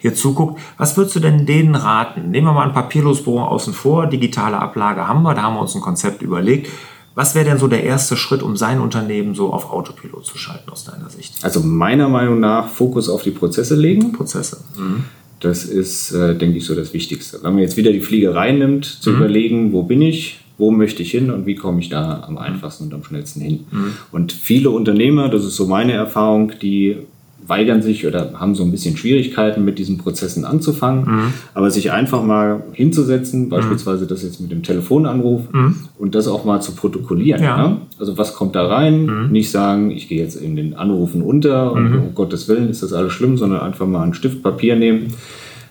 hier 0.00 0.14
zuguckt, 0.14 0.60
was 0.78 0.96
würdest 0.96 1.16
du 1.16 1.20
denn 1.20 1.46
denen 1.46 1.74
raten? 1.74 2.30
Nehmen 2.30 2.46
wir 2.46 2.52
mal 2.52 2.66
ein 2.66 2.74
Papierlosbüro 2.74 3.42
außen 3.44 3.72
vor, 3.72 4.06
digitale 4.06 4.58
Ablage 4.58 5.06
haben 5.06 5.22
wir, 5.22 5.34
da 5.34 5.42
haben 5.42 5.54
wir 5.54 5.60
uns 5.60 5.74
ein 5.74 5.80
Konzept 5.80 6.22
überlegt. 6.22 6.68
Was 7.16 7.34
wäre 7.34 7.46
denn 7.46 7.58
so 7.58 7.66
der 7.66 7.82
erste 7.82 8.14
Schritt, 8.14 8.42
um 8.42 8.58
sein 8.58 8.78
Unternehmen 8.78 9.34
so 9.34 9.50
auf 9.50 9.70
Autopilot 9.72 10.26
zu 10.26 10.36
schalten 10.36 10.70
aus 10.70 10.84
deiner 10.84 11.08
Sicht? 11.08 11.42
Also 11.42 11.60
meiner 11.60 12.10
Meinung 12.10 12.40
nach 12.40 12.68
Fokus 12.68 13.08
auf 13.08 13.22
die 13.22 13.30
Prozesse 13.30 13.74
legen. 13.74 14.12
Prozesse. 14.12 14.58
Mhm. 14.76 15.04
Das 15.40 15.64
ist, 15.64 16.12
äh, 16.12 16.36
denke 16.36 16.58
ich, 16.58 16.66
so 16.66 16.74
das 16.74 16.92
Wichtigste. 16.92 17.38
Wenn 17.42 17.54
man 17.54 17.62
jetzt 17.62 17.78
wieder 17.78 17.90
die 17.90 18.02
Fliegerei 18.02 18.52
nimmt, 18.52 18.84
zu 18.84 19.10
mhm. 19.10 19.16
überlegen, 19.16 19.72
wo 19.72 19.82
bin 19.82 20.02
ich, 20.02 20.40
wo 20.58 20.70
möchte 20.70 21.02
ich 21.02 21.10
hin 21.10 21.30
und 21.30 21.46
wie 21.46 21.54
komme 21.54 21.80
ich 21.80 21.88
da 21.88 22.22
am 22.26 22.36
einfachsten 22.36 22.84
und 22.84 22.94
am 22.94 23.02
schnellsten 23.02 23.40
hin. 23.40 23.64
Mhm. 23.70 23.92
Und 24.12 24.32
viele 24.32 24.68
Unternehmer, 24.68 25.30
das 25.30 25.44
ist 25.44 25.56
so 25.56 25.66
meine 25.66 25.92
Erfahrung, 25.92 26.52
die 26.60 26.98
weigern 27.48 27.82
sich 27.82 28.06
oder 28.06 28.32
haben 28.34 28.54
so 28.54 28.62
ein 28.62 28.70
bisschen 28.70 28.96
Schwierigkeiten 28.96 29.64
mit 29.64 29.78
diesen 29.78 29.98
Prozessen 29.98 30.44
anzufangen. 30.44 31.04
Mhm. 31.04 31.32
Aber 31.54 31.70
sich 31.70 31.92
einfach 31.92 32.22
mal 32.22 32.62
hinzusetzen, 32.72 33.44
mhm. 33.44 33.48
beispielsweise 33.50 34.06
das 34.06 34.22
jetzt 34.22 34.40
mit 34.40 34.50
dem 34.50 34.62
Telefonanruf 34.62 35.42
mhm. 35.52 35.76
und 35.98 36.14
das 36.14 36.28
auch 36.28 36.44
mal 36.44 36.60
zu 36.60 36.72
protokollieren. 36.72 37.42
Ja. 37.42 37.56
Ne? 37.56 37.76
Also 37.98 38.18
was 38.18 38.34
kommt 38.34 38.54
da 38.54 38.66
rein? 38.66 39.06
Mhm. 39.06 39.32
Nicht 39.32 39.50
sagen, 39.50 39.90
ich 39.90 40.08
gehe 40.08 40.22
jetzt 40.22 40.36
in 40.36 40.56
den 40.56 40.74
Anrufen 40.74 41.22
unter 41.22 41.72
und 41.72 41.90
mhm. 41.90 41.98
um 41.98 42.14
Gottes 42.14 42.48
Willen 42.48 42.68
ist 42.68 42.82
das 42.82 42.92
alles 42.92 43.12
schlimm, 43.12 43.36
sondern 43.36 43.60
einfach 43.60 43.86
mal 43.86 44.02
einen 44.02 44.14
Stift 44.14 44.42
Papier 44.42 44.76
nehmen 44.76 45.08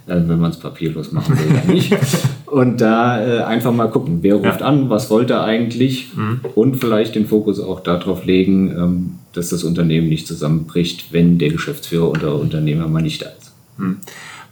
wenn 0.05 0.39
man 0.39 0.51
es 0.51 0.57
papierlos 0.57 1.11
machen 1.11 1.37
will, 1.37 1.55
ja 1.55 1.71
nicht. 1.71 1.95
Und 2.45 2.79
da 2.79 3.25
äh, 3.25 3.43
einfach 3.43 3.73
mal 3.73 3.89
gucken, 3.89 4.19
wer 4.21 4.35
ruft 4.35 4.61
ja. 4.61 4.67
an, 4.67 4.89
was 4.89 5.09
wollte 5.09 5.33
er 5.33 5.43
eigentlich 5.43 6.15
mhm. 6.15 6.39
und 6.53 6.77
vielleicht 6.77 7.15
den 7.15 7.27
Fokus 7.27 7.59
auch 7.59 7.81
darauf 7.81 8.23
legen, 8.23 8.71
ähm, 8.71 9.11
dass 9.33 9.49
das 9.49 9.65
Unternehmen 9.65 10.07
nicht 10.07 10.25
zusammenbricht, 10.25 11.11
wenn 11.11 11.37
der 11.37 11.49
Geschäftsführer 11.49 12.09
oder 12.09 12.35
Unternehmer 12.35 12.87
mal 12.87 13.01
nicht 13.01 13.23
da 13.23 13.25
ist. 13.25 13.51
Mhm. 13.77 13.97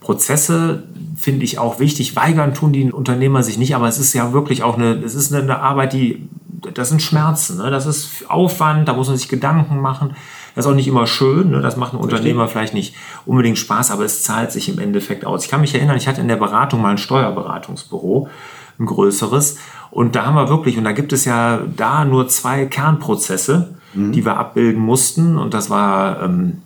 Prozesse 0.02 0.84
finde 1.16 1.46
ich 1.46 1.60
auch 1.60 1.80
wichtig. 1.80 2.16
Weigern 2.16 2.54
tun 2.54 2.74
die 2.74 2.92
Unternehmer 2.92 3.42
sich 3.42 3.58
nicht, 3.58 3.76
aber 3.76 3.88
es 3.88 4.00
ist 4.00 4.14
ja 4.14 4.34
wirklich 4.34 4.64
auch 4.64 4.78
eine, 4.78 4.96
es 4.96 5.16
ist 5.16 5.34
eine 5.34 5.60
Arbeit, 5.60 5.94
die, 5.94 6.28
das 6.74 6.90
sind 6.90 7.02
Schmerzen, 7.02 7.58
ne? 7.58 7.72
das 7.72 7.86
ist 7.86 8.30
Aufwand, 8.30 8.88
da 8.88 8.94
muss 8.94 9.08
man 9.08 9.18
sich 9.18 9.30
Gedanken 9.30 9.80
machen. 9.80 10.16
Das 10.56 10.66
ist 10.66 10.72
auch 10.72 10.76
nicht 10.76 10.88
immer 10.88 11.08
schön, 11.08 11.52
ne? 11.52 11.62
das 11.62 11.78
macht 11.78 11.94
ein 11.94 12.00
Unternehmer 12.00 12.48
vielleicht 12.48 12.74
nicht 12.74 12.96
unbedingt 13.26 13.58
Spaß, 13.58 13.92
aber 13.92 14.06
es 14.06 14.24
zahlt 14.24 14.52
sich 14.52 14.70
im 14.70 14.80
Endeffekt 14.80 15.26
aus. 15.26 15.46
Ich 15.46 15.50
kann 15.50 15.62
mich 15.62 15.74
erinnern, 15.74 15.98
ich 15.98 16.08
hatte 16.08 16.22
in 16.22 16.28
der 16.28 16.36
Beratung 16.36 16.82
mal 16.82 16.92
ein 16.92 16.98
Steuerberatungsbüro, 16.98 18.30
ein 18.80 18.86
größeres, 18.86 19.58
und 19.90 20.16
da 20.16 20.26
haben 20.26 20.36
wir 20.36 20.50
wirklich, 20.50 20.78
und 20.78 20.84
da 20.84 20.92
gibt 20.92 21.14
es 21.14 21.26
ja 21.26 21.62
da 21.76 22.06
nur 22.06 22.28
zwei 22.28 22.66
Kernprozesse, 22.66 23.76
mhm. 23.94 24.12
die 24.12 24.26
wir 24.26 24.38
abbilden 24.38 24.82
mussten, 24.82 25.38
und 25.38 25.54
das 25.54 25.70
war, 25.70 26.24
ähm, 26.24 26.62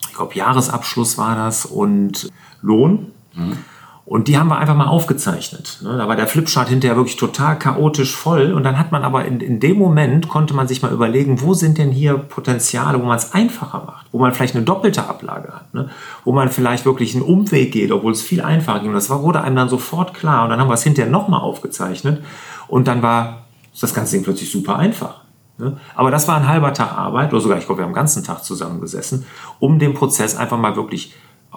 ich 0.00 0.14
glaube, 0.14 0.34
Jahresabschluss 0.34 1.18
war 1.18 1.34
das 1.34 1.66
und 1.66 2.30
Lohn. 2.62 3.12
Mhm. 3.34 3.58
Und 4.06 4.28
die 4.28 4.36
haben 4.36 4.48
wir 4.48 4.58
einfach 4.58 4.76
mal 4.76 4.86
aufgezeichnet. 4.86 5.78
Ne? 5.82 5.96
Da 5.96 6.06
war 6.06 6.14
der 6.14 6.26
Flipchart 6.26 6.68
hinterher 6.68 6.96
wirklich 6.96 7.16
total 7.16 7.58
chaotisch 7.58 8.14
voll. 8.14 8.52
Und 8.52 8.62
dann 8.62 8.78
hat 8.78 8.92
man 8.92 9.02
aber 9.02 9.24
in, 9.24 9.40
in 9.40 9.60
dem 9.60 9.78
Moment, 9.78 10.28
konnte 10.28 10.52
man 10.52 10.68
sich 10.68 10.82
mal 10.82 10.92
überlegen, 10.92 11.40
wo 11.40 11.54
sind 11.54 11.78
denn 11.78 11.90
hier 11.90 12.18
Potenziale, 12.18 13.00
wo 13.00 13.06
man 13.06 13.16
es 13.16 13.32
einfacher 13.32 13.82
macht, 13.86 14.06
wo 14.12 14.18
man 14.18 14.34
vielleicht 14.34 14.56
eine 14.56 14.64
doppelte 14.64 15.08
Ablage 15.08 15.54
hat, 15.54 15.72
ne? 15.72 15.88
wo 16.24 16.32
man 16.32 16.50
vielleicht 16.50 16.84
wirklich 16.84 17.14
einen 17.14 17.24
Umweg 17.24 17.72
geht, 17.72 17.92
obwohl 17.92 18.12
es 18.12 18.20
viel 18.20 18.42
einfacher 18.42 18.80
ging. 18.80 18.92
Das 18.92 19.08
war, 19.08 19.22
wurde 19.22 19.40
einem 19.40 19.56
dann 19.56 19.70
sofort 19.70 20.12
klar. 20.12 20.44
Und 20.44 20.50
dann 20.50 20.60
haben 20.60 20.68
wir 20.68 20.74
es 20.74 20.82
hinterher 20.82 21.10
nochmal 21.10 21.40
aufgezeichnet. 21.40 22.22
Und 22.68 22.86
dann 22.86 23.00
war 23.00 23.46
das 23.80 23.94
ganze 23.94 24.16
Ding 24.16 24.24
plötzlich 24.24 24.52
super 24.52 24.76
einfach. 24.76 25.22
Ne? 25.56 25.78
Aber 25.94 26.10
das 26.10 26.28
war 26.28 26.36
ein 26.36 26.48
halber 26.48 26.74
Tag 26.74 26.92
Arbeit, 26.92 27.32
oder 27.32 27.40
sogar, 27.40 27.58
ich 27.58 27.64
glaube, 27.64 27.80
wir 27.80 27.84
haben 27.84 27.92
den 27.92 27.96
ganzen 27.96 28.22
Tag 28.22 28.44
zusammengesessen, 28.44 29.24
um 29.60 29.78
den 29.78 29.94
Prozess 29.94 30.36
einfach 30.36 30.58
mal 30.58 30.76
wirklich 30.76 31.14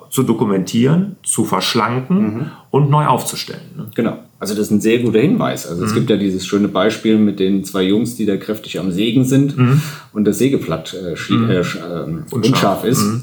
zu 0.10 0.24
dokumentieren, 0.24 1.16
zu 1.24 1.44
verschlanken 1.44 2.20
mhm. 2.22 2.46
und 2.72 2.90
neu 2.90 3.06
aufzustellen. 3.06 3.62
Ne? 3.76 3.88
Genau. 3.96 4.18
Also 4.40 4.54
das 4.54 4.68
ist 4.68 4.72
ein 4.72 4.82
sehr 4.82 5.00
guter 5.00 5.20
Hinweis. 5.20 5.68
Also 5.68 5.82
mhm. 5.82 5.88
es 5.88 5.94
gibt 5.94 6.10
ja 6.10 6.18
dieses 6.18 6.46
schöne 6.46 6.68
Beispiel 6.68 7.18
mit 7.18 7.40
den 7.40 7.64
zwei 7.64 7.84
Jungs, 7.84 8.16
die 8.16 8.26
da 8.26 8.38
kräftig 8.38 8.80
am 8.80 8.92
Sägen 8.92 9.26
sind 9.26 9.58
mhm. 9.58 9.82
und 10.14 10.26
das 10.26 10.38
Sägeblatt 10.38 10.96
äh, 10.96 11.34
mhm. 11.34 11.50
äh, 11.50 11.60
äh, 11.60 11.64
unscharf 12.32 12.84
ist. 12.84 13.04
Mhm. 13.04 13.22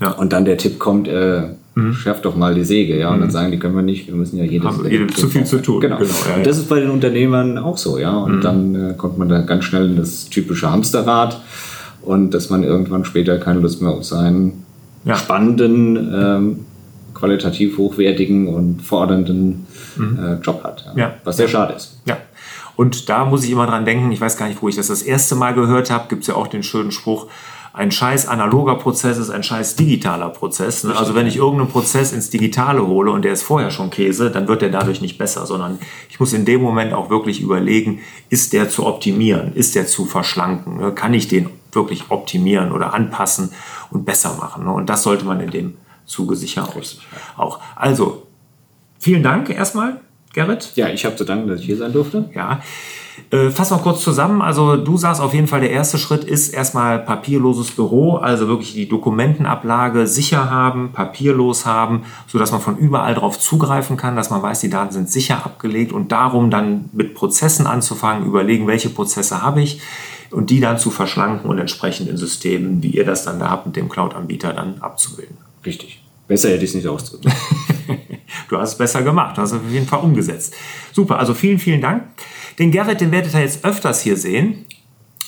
Ja. 0.00 0.10
Und 0.12 0.32
dann 0.32 0.44
der 0.44 0.58
Tipp 0.58 0.78
kommt, 0.78 1.08
äh, 1.08 1.48
mhm. 1.74 1.94
schärft 1.94 2.24
doch 2.24 2.36
mal 2.36 2.54
die 2.54 2.64
Säge, 2.64 2.98
ja. 2.98 3.14
Und 3.14 3.20
dann 3.20 3.30
sagen 3.30 3.50
die, 3.50 3.58
können 3.58 3.74
wir 3.74 3.82
nicht, 3.82 4.08
wir 4.08 4.14
müssen 4.14 4.36
ja 4.36 4.44
jedes 4.44 4.66
Haben 4.66 4.86
jede 4.90 5.06
zu 5.06 5.28
viel 5.28 5.44
zu 5.44 5.62
tun. 5.62 5.80
Genau. 5.80 5.98
genau 5.98 6.10
ja, 6.28 6.36
und 6.36 6.46
das 6.46 6.58
ist 6.58 6.68
bei 6.68 6.80
den 6.80 6.90
Unternehmern 6.90 7.56
auch 7.56 7.78
so, 7.78 7.98
ja. 7.98 8.14
Und 8.16 8.42
dann 8.42 8.74
äh, 8.74 8.94
kommt 8.94 9.16
man 9.18 9.28
da 9.28 9.40
ganz 9.40 9.64
schnell 9.64 9.86
in 9.86 9.96
das 9.96 10.26
typische 10.26 10.70
Hamsterrad 10.70 11.40
und 12.02 12.32
dass 12.32 12.50
man 12.50 12.62
irgendwann 12.62 13.04
später 13.04 13.38
keine 13.38 13.60
Lust 13.60 13.80
mehr 13.80 13.92
auf 13.92 14.04
seinen 14.04 14.65
ja. 15.06 15.16
spannenden, 15.16 15.96
ähm, 15.96 16.66
qualitativ 17.14 17.78
hochwertigen 17.78 18.48
und 18.48 18.82
fordernden 18.82 19.66
mhm. 19.96 20.18
äh, 20.18 20.34
Job 20.44 20.62
hat. 20.64 20.84
Ja. 20.94 21.02
ja. 21.02 21.14
Was 21.24 21.38
sehr 21.38 21.48
schade 21.48 21.74
ist. 21.74 22.00
Ja. 22.04 22.18
Und 22.76 23.08
da 23.08 23.24
muss 23.24 23.42
ich 23.44 23.50
immer 23.50 23.66
dran 23.66 23.86
denken, 23.86 24.12
ich 24.12 24.20
weiß 24.20 24.36
gar 24.36 24.48
nicht, 24.48 24.60
wo 24.60 24.68
ich 24.68 24.76
das 24.76 24.88
das 24.88 25.00
erste 25.00 25.34
Mal 25.34 25.54
gehört 25.54 25.90
habe, 25.90 26.08
gibt 26.08 26.22
es 26.22 26.28
ja 26.28 26.34
auch 26.34 26.46
den 26.46 26.62
schönen 26.62 26.92
Spruch, 26.92 27.26
ein 27.76 27.90
scheiß 27.90 28.26
analoger 28.26 28.76
Prozess 28.76 29.18
ist 29.18 29.28
ein 29.28 29.42
scheiß 29.42 29.76
digitaler 29.76 30.30
Prozess. 30.30 30.82
Ne? 30.82 30.96
Also 30.96 31.14
wenn 31.14 31.26
ich 31.26 31.36
irgendeinen 31.36 31.68
Prozess 31.68 32.10
ins 32.12 32.30
Digitale 32.30 32.86
hole 32.86 33.10
und 33.10 33.22
der 33.22 33.34
ist 33.34 33.42
vorher 33.42 33.70
schon 33.70 33.90
Käse, 33.90 34.30
dann 34.30 34.48
wird 34.48 34.62
der 34.62 34.70
dadurch 34.70 35.02
nicht 35.02 35.18
besser, 35.18 35.44
sondern 35.44 35.78
ich 36.08 36.18
muss 36.18 36.32
in 36.32 36.46
dem 36.46 36.62
Moment 36.62 36.94
auch 36.94 37.10
wirklich 37.10 37.42
überlegen, 37.42 38.00
ist 38.30 38.54
der 38.54 38.70
zu 38.70 38.86
optimieren, 38.86 39.52
ist 39.52 39.74
der 39.74 39.86
zu 39.86 40.06
verschlanken, 40.06 40.78
ne? 40.78 40.92
kann 40.92 41.12
ich 41.12 41.28
den 41.28 41.50
wirklich 41.76 42.10
optimieren 42.10 42.72
oder 42.72 42.92
anpassen 42.92 43.52
und 43.90 44.04
besser 44.04 44.34
machen. 44.34 44.64
Ne? 44.64 44.72
Und 44.72 44.90
das 44.90 45.04
sollte 45.04 45.24
man 45.24 45.38
in 45.40 45.52
dem 45.52 45.76
Zuge 46.04 46.34
sicher 46.34 46.68
auch. 47.36 47.60
Also, 47.76 48.26
vielen 48.98 49.22
Dank 49.22 49.50
erstmal, 49.50 50.00
Gerrit. 50.32 50.72
Ja, 50.74 50.88
ich 50.88 51.04
habe 51.04 51.16
zu 51.16 51.24
danken, 51.24 51.48
dass 51.48 51.60
ich 51.60 51.66
hier 51.66 51.76
sein 51.76 51.92
durfte. 51.92 52.28
Ja, 52.34 52.60
äh, 53.30 53.50
fass 53.50 53.70
mal 53.70 53.78
kurz 53.78 54.02
zusammen. 54.02 54.42
Also 54.42 54.76
du 54.76 54.96
sagst 54.96 55.20
auf 55.20 55.32
jeden 55.32 55.46
Fall, 55.46 55.60
der 55.60 55.70
erste 55.70 55.98
Schritt 55.98 56.24
ist 56.24 56.52
erstmal 56.52 56.98
papierloses 56.98 57.70
Büro, 57.70 58.16
also 58.16 58.46
wirklich 58.46 58.74
die 58.74 58.88
Dokumentenablage 58.88 60.06
sicher 60.06 60.50
haben, 60.50 60.92
papierlos 60.92 61.64
haben, 61.64 62.02
sodass 62.26 62.52
man 62.52 62.60
von 62.60 62.76
überall 62.76 63.14
drauf 63.14 63.38
zugreifen 63.38 63.96
kann, 63.96 64.14
dass 64.14 64.30
man 64.30 64.42
weiß, 64.42 64.60
die 64.60 64.70
Daten 64.70 64.92
sind 64.92 65.10
sicher 65.10 65.44
abgelegt 65.44 65.92
und 65.92 66.12
darum 66.12 66.50
dann 66.50 66.90
mit 66.92 67.14
Prozessen 67.14 67.66
anzufangen, 67.66 68.26
überlegen, 68.26 68.66
welche 68.66 68.90
Prozesse 68.90 69.42
habe 69.42 69.62
ich 69.62 69.80
und 70.30 70.50
die 70.50 70.60
dann 70.60 70.78
zu 70.78 70.90
verschlanken 70.90 71.48
und 71.48 71.58
entsprechend 71.58 72.08
in 72.08 72.16
Systemen, 72.16 72.82
wie 72.82 72.90
ihr 72.90 73.04
das 73.04 73.24
dann 73.24 73.38
da 73.38 73.50
habt, 73.50 73.66
mit 73.66 73.76
dem 73.76 73.88
Cloud-Anbieter 73.88 74.52
dann 74.52 74.78
abzubilden. 74.80 75.36
Richtig. 75.64 76.02
Besser 76.28 76.50
hätte 76.50 76.64
ich 76.64 76.70
es 76.70 76.76
nicht 76.76 76.88
ausdrücken. 76.88 77.32
du 78.48 78.58
hast 78.58 78.72
es 78.72 78.78
besser 78.78 79.02
gemacht, 79.02 79.36
du 79.36 79.42
hast 79.42 79.52
es 79.52 79.58
auf 79.58 79.70
jeden 79.70 79.86
Fall 79.86 80.00
umgesetzt. 80.00 80.54
Super, 80.92 81.18
also 81.18 81.34
vielen, 81.34 81.58
vielen 81.58 81.80
Dank. 81.80 82.04
Den 82.58 82.70
Gerrit, 82.70 83.00
den 83.00 83.12
werdet 83.12 83.34
ihr 83.34 83.40
jetzt 83.40 83.64
öfters 83.64 84.00
hier 84.00 84.16
sehen. 84.16 84.65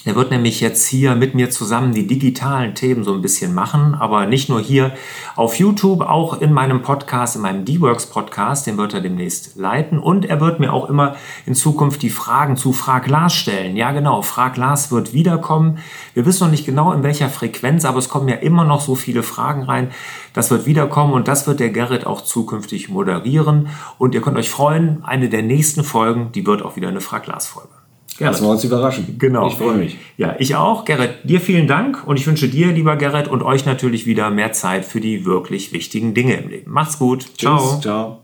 Er 0.05 0.15
wird 0.15 0.31
nämlich 0.31 0.61
jetzt 0.61 0.87
hier 0.87 1.17
mit 1.17 1.35
mir 1.35 1.51
zusammen 1.51 1.93
die 1.93 2.07
digitalen 2.07 2.77
Themen 2.77 3.03
so 3.03 3.13
ein 3.13 3.21
bisschen 3.21 3.53
machen, 3.53 3.97
aber 3.97 4.27
nicht 4.27 4.49
nur 4.49 4.61
hier 4.61 4.93
auf 5.35 5.57
YouTube, 5.57 6.03
auch 6.03 6.41
in 6.41 6.53
meinem 6.53 6.83
Podcast, 6.83 7.35
in 7.35 7.43
meinem 7.43 7.65
D-Works 7.65 8.07
Podcast, 8.07 8.69
den 8.69 8.79
wird 8.79 8.95
er 8.95 9.01
demnächst 9.01 9.57
leiten 9.57 9.99
und 9.99 10.25
er 10.25 10.41
wird 10.41 10.61
mir 10.61 10.73
auch 10.73 10.89
immer 10.89 11.17
in 11.47 11.55
Zukunft 11.57 12.01
die 12.03 12.11
Fragen 12.11 12.57
zu 12.57 12.73
Frag 12.73 13.09
Lars 13.09 13.35
stellen. 13.35 13.77
Ja, 13.77 13.91
genau, 13.91 14.23
Frag 14.23 14.57
Lars 14.57 14.93
wird 14.93 15.13
wiederkommen. 15.13 15.79
Wir 16.15 16.25
wissen 16.25 16.45
noch 16.45 16.51
nicht 16.51 16.65
genau 16.65 16.93
in 16.93 17.03
welcher 17.03 17.29
Frequenz, 17.29 17.85
aber 17.85 17.99
es 17.99 18.09
kommen 18.09 18.29
ja 18.29 18.37
immer 18.37 18.65
noch 18.65 18.81
so 18.81 18.95
viele 18.95 19.25
Fragen 19.25 19.65
rein. 19.65 19.91
Das 20.33 20.51
wird 20.53 20.65
wiederkommen 20.65 21.13
und 21.13 21.27
das 21.27 21.49
wird 21.49 21.59
der 21.59 21.71
Gerrit 21.71 22.07
auch 22.07 22.21
zukünftig 22.21 22.89
moderieren 22.89 23.69
und 23.99 24.15
ihr 24.15 24.21
könnt 24.21 24.39
euch 24.39 24.49
freuen, 24.49 25.05
eine 25.05 25.29
der 25.29 25.43
nächsten 25.43 25.83
Folgen, 25.83 26.31
die 26.33 26.47
wird 26.47 26.63
auch 26.63 26.77
wieder 26.77 26.89
eine 26.89 27.01
Frag 27.01 27.27
Lars 27.27 27.49
Folge. 27.49 27.78
Gerrit. 28.19 28.33
Lassen 28.33 28.45
wir 28.47 28.51
uns 28.51 28.65
überraschen. 28.65 29.17
Genau. 29.19 29.47
Ich 29.47 29.55
freue 29.55 29.77
mich. 29.77 29.97
Ja, 30.17 30.35
ich 30.39 30.57
auch. 30.57 30.85
Gerrit, 30.85 31.11
dir 31.23 31.41
vielen 31.41 31.69
Dank 31.69 32.05
und 32.05 32.17
ich 32.19 32.27
wünsche 32.27 32.49
dir, 32.49 32.73
lieber 32.73 32.97
Gerrit, 32.97 33.29
und 33.29 33.43
euch 33.43 33.65
natürlich 33.65 34.07
wieder 34.07 34.31
mehr 34.31 34.53
Zeit 34.53 34.85
für 34.85 35.01
die 35.01 35.25
wirklich 35.25 35.73
wichtigen 35.73 36.15
Dinge 36.15 36.35
im 36.35 36.49
Leben. 36.49 36.71
Macht's 36.73 36.99
gut. 36.99 37.27
Tschüss. 37.37 37.81
Ciao. 37.81 37.81
Ciao. 37.81 38.23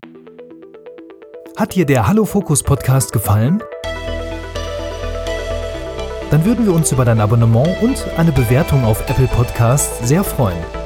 Hat 1.55 1.75
dir 1.75 1.85
der 1.85 2.07
Hallo 2.07 2.25
Fokus 2.25 2.61
Podcast 2.61 3.13
gefallen? 3.13 3.63
Dann 6.29 6.43
würden 6.43 6.65
wir 6.65 6.73
uns 6.73 6.91
über 6.91 7.05
dein 7.05 7.21
Abonnement 7.21 7.81
und 7.81 8.05
eine 8.17 8.33
Bewertung 8.33 8.83
auf 8.83 8.99
Apple 9.09 9.27
Podcasts 9.27 10.05
sehr 10.05 10.25
freuen. 10.25 10.84